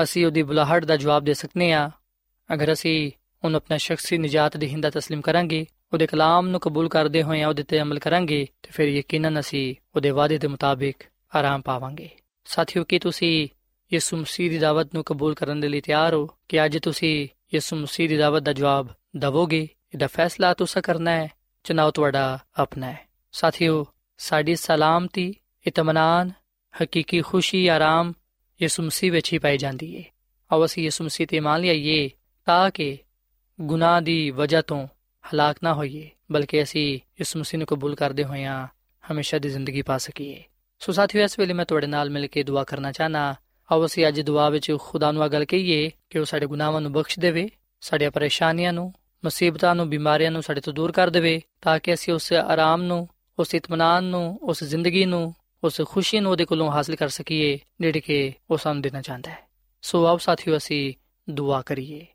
ਅਸੀਂ 0.03 0.27
ਉਹਦੀ 0.27 0.43
ਬੁਲਾਹਟ 0.43 0.85
ਦਾ 0.85 0.97
ਜਵਾਬ 0.97 1.25
ਦੇ 1.25 1.35
ਸਕਨੇ 1.35 1.73
ਆ 1.73 1.91
ਅਗਰ 2.51 2.73
ਅਸੀਂ 2.73 3.11
ਉਹਨੂੰ 3.43 3.57
ਆਪਣਾ 3.57 3.77
ਸ਼ਖਸੀ 3.77 4.19
ਨਜਾਤ 4.19 4.57
ਦੀ 4.57 4.69
ਹਿੰਦਾ 4.69 4.89
تسلیم 4.89 5.21
ਕਰਾਂਗੇ 5.21 5.67
ਉਹਦੇ 5.93 6.07
ਕਲਾਮ 6.07 6.47
ਨੂੰ 6.49 6.61
ਕਬੂਲ 6.61 6.89
ਕਰਦੇ 6.89 7.23
ਹੋਏ 7.23 7.45
ਉਹਦੇ 7.45 7.63
ਤੇ 7.63 7.81
ਅਮਲ 7.83 7.99
ਕਰਾਂਗੇ 7.99 8.47
ਤੇ 8.63 8.71
ਫਿਰ 8.73 8.89
ਯਕੀਨਨ 8.89 9.41
ਅਸੀਂ 9.41 9.75
ਉਹਦੇ 9.97 10.11
ਵਾਅਦੇ 10.11 10.39
ਦੇ 10.39 10.49
ਮੁਤਾਬਿਕ 10.49 11.05
ਆਰਾਮ 11.37 11.63
ਪਾਵਾਂਗੇ 11.63 12.09
ਸਾਥੀਓ 12.47 12.85
ਕੀ 12.85 12.99
ਤੁਸੀਂ 12.99 13.49
ਯਿਸੂ 13.91 14.17
ਮਸੀਹ 14.17 14.51
ਦੀ 14.51 14.59
ਦਾਵਤ 14.59 14.95
ਨੂੰ 14.95 15.05
ਕਬੂਲ 15.05 15.35
ਕਰਨ 15.35 15.61
ਦੇ 15.61 15.69
ਲਈ 15.69 15.81
ਤਿਆਰ 15.81 16.15
ਹੋ 16.15 16.27
ਕਿ 16.49 16.65
ਅੱਜ 16.65 16.79
ਤੁਸੀਂ 16.79 17.29
ਯਿਸੂ 17.55 17.77
ਮਸੀਹ 17.77 18.09
ਦੀ 18.09 18.17
ਦਾਵਤ 18.17 18.43
ਦਾ 18.43 18.53
ਜਵਾਬ 18.53 18.89
ਦਵੋਗੇ 19.17 19.67
ਇਹਦਾ 19.95 20.07
ਫੈਸਲਾ 20.07 20.53
ਤੁਸੀਂ 20.55 20.83
ਕਰਨਾ 20.83 21.11
ਹੈ 21.11 21.29
ਚਨਾਉ 21.65 21.91
ਤੁਹਾਡਾ 21.91 22.39
ਆਪਣਾ 22.59 22.87
ਹੈ 22.87 23.07
ਸਾਥੀਓ 23.35 23.85
ਸਾਡੀ 24.21 24.55
ਸਲਾਮਤੀ 24.55 25.35
ਇਤਮਾਨਾਨ 25.67 26.31
ਹਕੀਕੀ 26.75 27.21
ਖੁਸ਼ੀ 27.23 27.67
ਆਰਾਮ 27.69 28.13
ਯਿਸੂ 28.62 28.84
ਮਸੀਹ 28.84 29.12
ਵਿੱਚ 29.12 29.34
ਹੀ 29.34 29.38
ਪਾਈ 29.38 29.58
ਜਾਂਦੀ 29.58 29.98
ਹੈ 29.98 30.04
ਆਓ 30.52 30.66
ਅਸੀਂ 30.66 30.84
ਯਿਸੂ 30.84 31.04
ਮਸੀਹ 31.04 31.28
ਤੇ 31.28 31.40
ਮੰਨ 31.40 31.62
ਲਈਏ 31.62 32.10
ਤਾਂ 32.46 32.72
ਕਿ 32.72 32.98
ਗੁਨਾਹ 33.62 34.02
ਦੀ 34.02 34.32
ਵਜ੍ਹਾ 34.32 34.62
ਤੋਂ 34.62 34.88
ਹਲਾਕ 35.34 35.56
ਨਾ 35.64 35.74
ਹੋਈਏ, 35.74 36.10
ਬਲਕਿ 36.32 36.64
ਅਸੀਂ 36.64 36.96
ਯਿਸੂ 36.96 37.40
ਮਸੀਹ 37.40 37.58
ਨੂੰ 37.58 37.68
ਕਬੂਲ 37.68 37.96
ਕਰਦੇ 37.96 38.24
ਹੋਇਆਂ 38.24 38.68
ਹਮੇਸ਼ਾ 39.12 39.40
ਦੀ 39.40 39.50
ਜ਼ਿੰਦਗੀ 39.50 39.82
ਪਾ 39.82 39.98
ਸਕੀਏ। 39.98 40.44
ਸੋ 40.80 40.92
ਸਾਥੀਓ, 40.92 41.24
ਇਸ 41.24 41.40
ਵੇਲੇ 41.40 41.54
ਮੈਂ 41.54 41.66
ਤੁਹਾਡੇ 41.66 41.88
ਨਾਲ 41.88 42.10
ਮਿਲ 42.10 42.28
ਕੇ 42.28 42.44
ਦੁਆ 42.44 42.64
ਕਰਨਾ 42.64 42.92
ਚਾਹਨਾ। 42.92 43.36
ਆਓ 43.72 43.86
ਅਸੀਂ 43.86 44.08
ਅੱਜ 44.08 44.22
ਦੁਆ 44.22 44.50
ਵਿੱਚ 44.50 44.78
ਖੁਦਾ 44.80 45.12
ਨੂੰ 45.12 45.26
ਅਗਲ 45.26 45.46
ਕਹੀਏ 45.46 45.92
ਕਿ 46.10 46.20
ਉਹ 46.20 46.26
ਸਾਡੇ 46.26 46.46
ਗੁਨਾਹਾਂ 46.46 46.82
ਨੂੰ 46.82 46.92
ਬਖਸ਼ 46.92 47.20
ਦੇਵੇ, 47.20 47.50
ਸਾਡੀਆਂ 47.82 48.12
ਪਰੇਸ਼ਾਨੀਆਂ 48.12 48.74
ਨੂੰ, 48.74 48.94
ਮੁਸੀਬਤਾਂ 49.24 49.76
ਨੂੰ, 49.76 49.90
ਬਿਮਾਰੀਆਂ 49.90 50.32
ਨੂੰ 50.32 50.44
ਸਾਡੇ 50.44 50.62
ਤੋਂ 50.62 50.74
ਦੂਰ 50.74 50.92
ਕਰ 50.92 51.10
ਦੇਵੇ, 51.10 51.42
ਤਾਂ 51.62 51.80
ਕਿ 51.80 51.94
ਅਸੀਂ 51.94 52.14
ਉਸ 52.14 52.34
ਆਰਾਮ 52.34 52.82
ਨੂੰ, 52.82 53.08
ਉਸ 53.40 53.56
ਇਤਮਾਨਾਨ 53.56 54.04
ਨੂੰ, 54.04 54.40
ਉਸ 54.42 54.64
ਜ਼ਿੰਦਗੀ 54.64 55.06
ਨੂੰ 55.06 55.36
ਉਸ 55.64 55.82
ਖੁਸ਼ੀ 55.86 56.20
ਨੂੰ 56.20 56.32
ਉਹਦੇ 56.32 56.46
ਕੋਲੋਂ 56.46 56.72
ਹਾਸਲ 56.72 56.96
ਕਰ 56.96 57.08
ਸਕੀਏ, 57.08 57.60
ਜਿਹੜੀ 57.82 58.00
ਕਿ 58.00 58.34
ਉਹ 58.52 58.58
ਸਾਨੂੰ 58.58 58.82
ਦੇਣਾ 58.82 59.02
ਚਾਹੁੰਦਾ 59.02 59.32
ਹੈ। 59.32 59.38
ਸੋ 59.82 60.06
ਆਓ 60.06 60.18
ਸਾਥੀਓ, 60.18 60.58
ਅਸੀਂ 60.58 60.94
ਦੁਆ 61.30 61.62
ਕਰੀਏ। 61.62 62.06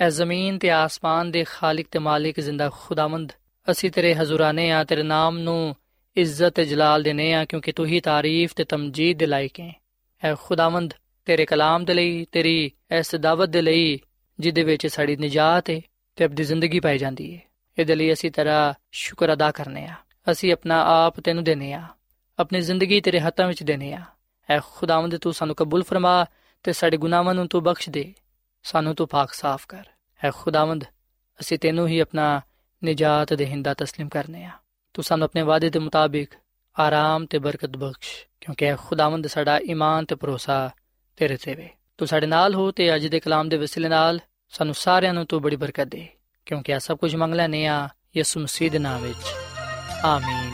ਐ 0.00 0.08
ਜ਼ਮੀਨ 0.08 0.58
ਤੇ 0.58 0.70
ਆਸਮਾਨ 0.70 1.30
ਦੇ 1.30 1.44
ਖਾਲਕ 1.44 1.86
ਤੇ 1.90 1.98
ਮਾਲਿਕ 1.98 2.40
ਜ਼ਿੰਦਾ 2.40 2.70
ਖੁਦਾਵੰਦ, 2.74 3.32
ਅਸੀਂ 3.70 3.90
ਤੇਰੇ 3.90 4.14
ਹਜ਼ੂਰਾਨੇ 4.14 4.70
ਆ, 4.70 4.84
ਤੇਰੇ 4.84 5.02
ਨਾਮ 5.02 5.38
ਨੂੰ 5.38 5.76
ਇੱਜ਼ਤ 6.16 6.48
ਤੇ 6.48 6.64
ਜਲਾਲ 6.64 7.02
ਦੇਨੇ 7.02 7.34
ਆ, 7.34 7.44
ਕਿਉਂਕਿ 7.44 7.72
ਤੂੰ 7.72 7.86
ਹੀ 7.86 8.00
ਤਾਰੀਫ 8.00 8.54
ਤੇ 8.54 8.64
ਤਮਜੀਦ 8.64 9.18
ਦੇ 9.18 9.26
ਲਾਇਕ 9.26 9.60
ਹੈ। 9.60 9.82
ਐ 10.24 10.34
ਖੁਦਾਵੰਦ, 10.34 10.94
ਤੇਰੇ 11.24 11.44
ਕਲਾਮ 11.44 11.84
ਦੇ 11.84 11.94
ਲਈ, 11.94 12.24
ਤੇਰੀ 12.24 12.70
ਇਸ 12.98 13.14
ਦਾਵਤ 13.14 13.48
ਦੇ 13.48 13.62
ਲਈ, 13.62 14.00
ਜਿਹਦੇ 14.40 14.62
ਵਿੱਚ 14.62 14.86
ਸਾਡੀ 14.86 15.16
ਨਜਾਤ 15.16 15.70
ਹੈ 15.70 15.80
ਤੇ 16.16 16.24
ਅਬਦੀ 16.24 16.44
ਜ਼ਿੰਦਗੀ 16.44 16.80
ਪਾਈ 16.80 16.98
ਜਾਂਦੀ 16.98 17.36
ਹੈ 17.36 17.40
ਇਹਦੇ 17.78 17.94
ਲਈ 17.94 18.12
ਅਸੀਂ 18.12 18.30
ਤੇਰਾ 18.30 18.74
ਸ਼ੁਕਰ 18.92 19.32
ਅਦਾ 19.32 19.50
ਕਰਨੇ 19.50 19.86
ਆ। 19.86 19.94
ਅਸੀਂ 20.30 20.52
ਆਪਣਾ 20.52 21.06
ਆਪ 21.06 21.20
ਤੈਨੂੰ 21.20 21.44
ਦੇਨੇ 21.44 21.72
ਆ। 21.72 21.82
ਆਪਣੀ 22.41 22.61
ਜ਼ਿੰਦਗੀ 22.61 23.01
ਤੇਰੇ 23.01 23.19
ਹੱਥਾਂ 23.19 23.47
ਵਿੱਚ 23.47 23.63
ਦੇਨੇ 23.63 23.93
ਆ 23.93 24.03
ਐ 24.49 24.59
ਖੁਦਾਵੰਦ 24.59 25.17
ਤੂੰ 25.17 25.33
ਸਾਨੂੰ 25.33 25.55
ਕਬੂਲ 25.55 25.83
ਫਰਮਾ 25.83 26.25
ਤੇ 26.63 26.73
ਸਾਡੇ 26.73 26.97
ਗੁਨਾਹਾਂ 26.97 27.33
ਨੂੰ 27.33 27.47
ਤੂੰ 27.47 27.63
ਬਖਸ਼ 27.63 27.89
ਦੇ 27.89 28.13
ਸਾਨੂੰ 28.63 28.95
ਤੂੰ 28.95 29.07
ਪਾਕ 29.07 29.33
ਸਾਫ਼ 29.33 29.67
ਕਰ 29.67 29.83
ਐ 30.25 30.31
ਖੁਦਾਵੰਦ 30.31 30.83
ਅਸੀਂ 31.39 31.59
ਤੈਨੂੰ 31.59 31.87
ਹੀ 31.87 31.99
ਆਪਣਾ 31.99 32.41
ਨਜਾਤ 32.83 33.33
ਦੇ 33.33 33.45
ਹਿੰਦਾ 33.45 33.71
تسلیم 33.71 34.09
ਕਰਨੇ 34.09 34.43
ਆ 34.45 34.51
ਤੂੰ 34.93 35.03
ਸਾਨੂੰ 35.03 35.25
ਆਪਣੇ 35.25 35.41
ਵਾਅਦੇ 35.41 35.69
ਦੇ 35.69 35.79
ਮੁਤਾਬਿਕ 35.79 36.33
ਆਰਾਮ 36.75 37.25
ਤੇ 37.25 37.39
ਬਰਕਤ 37.39 37.77
ਬਖਸ਼ 37.77 38.09
ਕਿਉਂਕਿ 38.41 38.65
ਐ 38.65 38.75
ਖੁਦਾਵੰਦ 38.75 39.27
ਸਾਡਾ 39.27 39.57
ਈਮਾਨ 39.69 40.05
ਤੇ 40.05 40.15
ਭਰੋਸਾ 40.15 40.69
ਤੇਰੇ 41.17 41.37
ਤੇ 41.37 41.55
ਵੇ 41.55 41.69
ਤੂੰ 41.97 42.07
ਸਾਡੇ 42.07 42.27
ਨਾਲ 42.27 42.55
ਹੋ 42.55 42.71
ਤੇ 42.71 42.95
ਅੱਜ 42.95 43.07
ਦੇ 43.07 43.19
ਕਲਾਮ 43.19 43.49
ਦੇ 43.49 43.57
ਵਸਿਲੇ 43.57 43.89
ਨਾਲ 43.89 44.19
ਸਾਨੂੰ 44.49 44.75
ਸਾਰਿਆਂ 44.75 45.13
ਨੂੰ 45.13 45.25
ਤੂੰ 45.25 45.41
ਬੜੀ 45.41 45.55
ਬਰਕਤ 45.55 45.87
ਦੇ 45.87 46.07
ਕਿਉਂਕਿ 46.45 46.71
ਇਹ 46.71 46.79
ਸਭ 46.79 46.97
ਕੁਝ 46.97 47.15
ਮੰਗ 47.15 47.33
ਲੈਨੇ 47.33 47.65
ਆ 47.67 47.89
ਯਿਸੂ 48.17 48.39
ਮਸੀਹ 48.39 48.71
ਦੇ 48.71 48.79
ਨਾਮ 48.79 49.01
ਵਿੱਚ 49.01 49.33
ਆਮੀਨ 50.03 50.53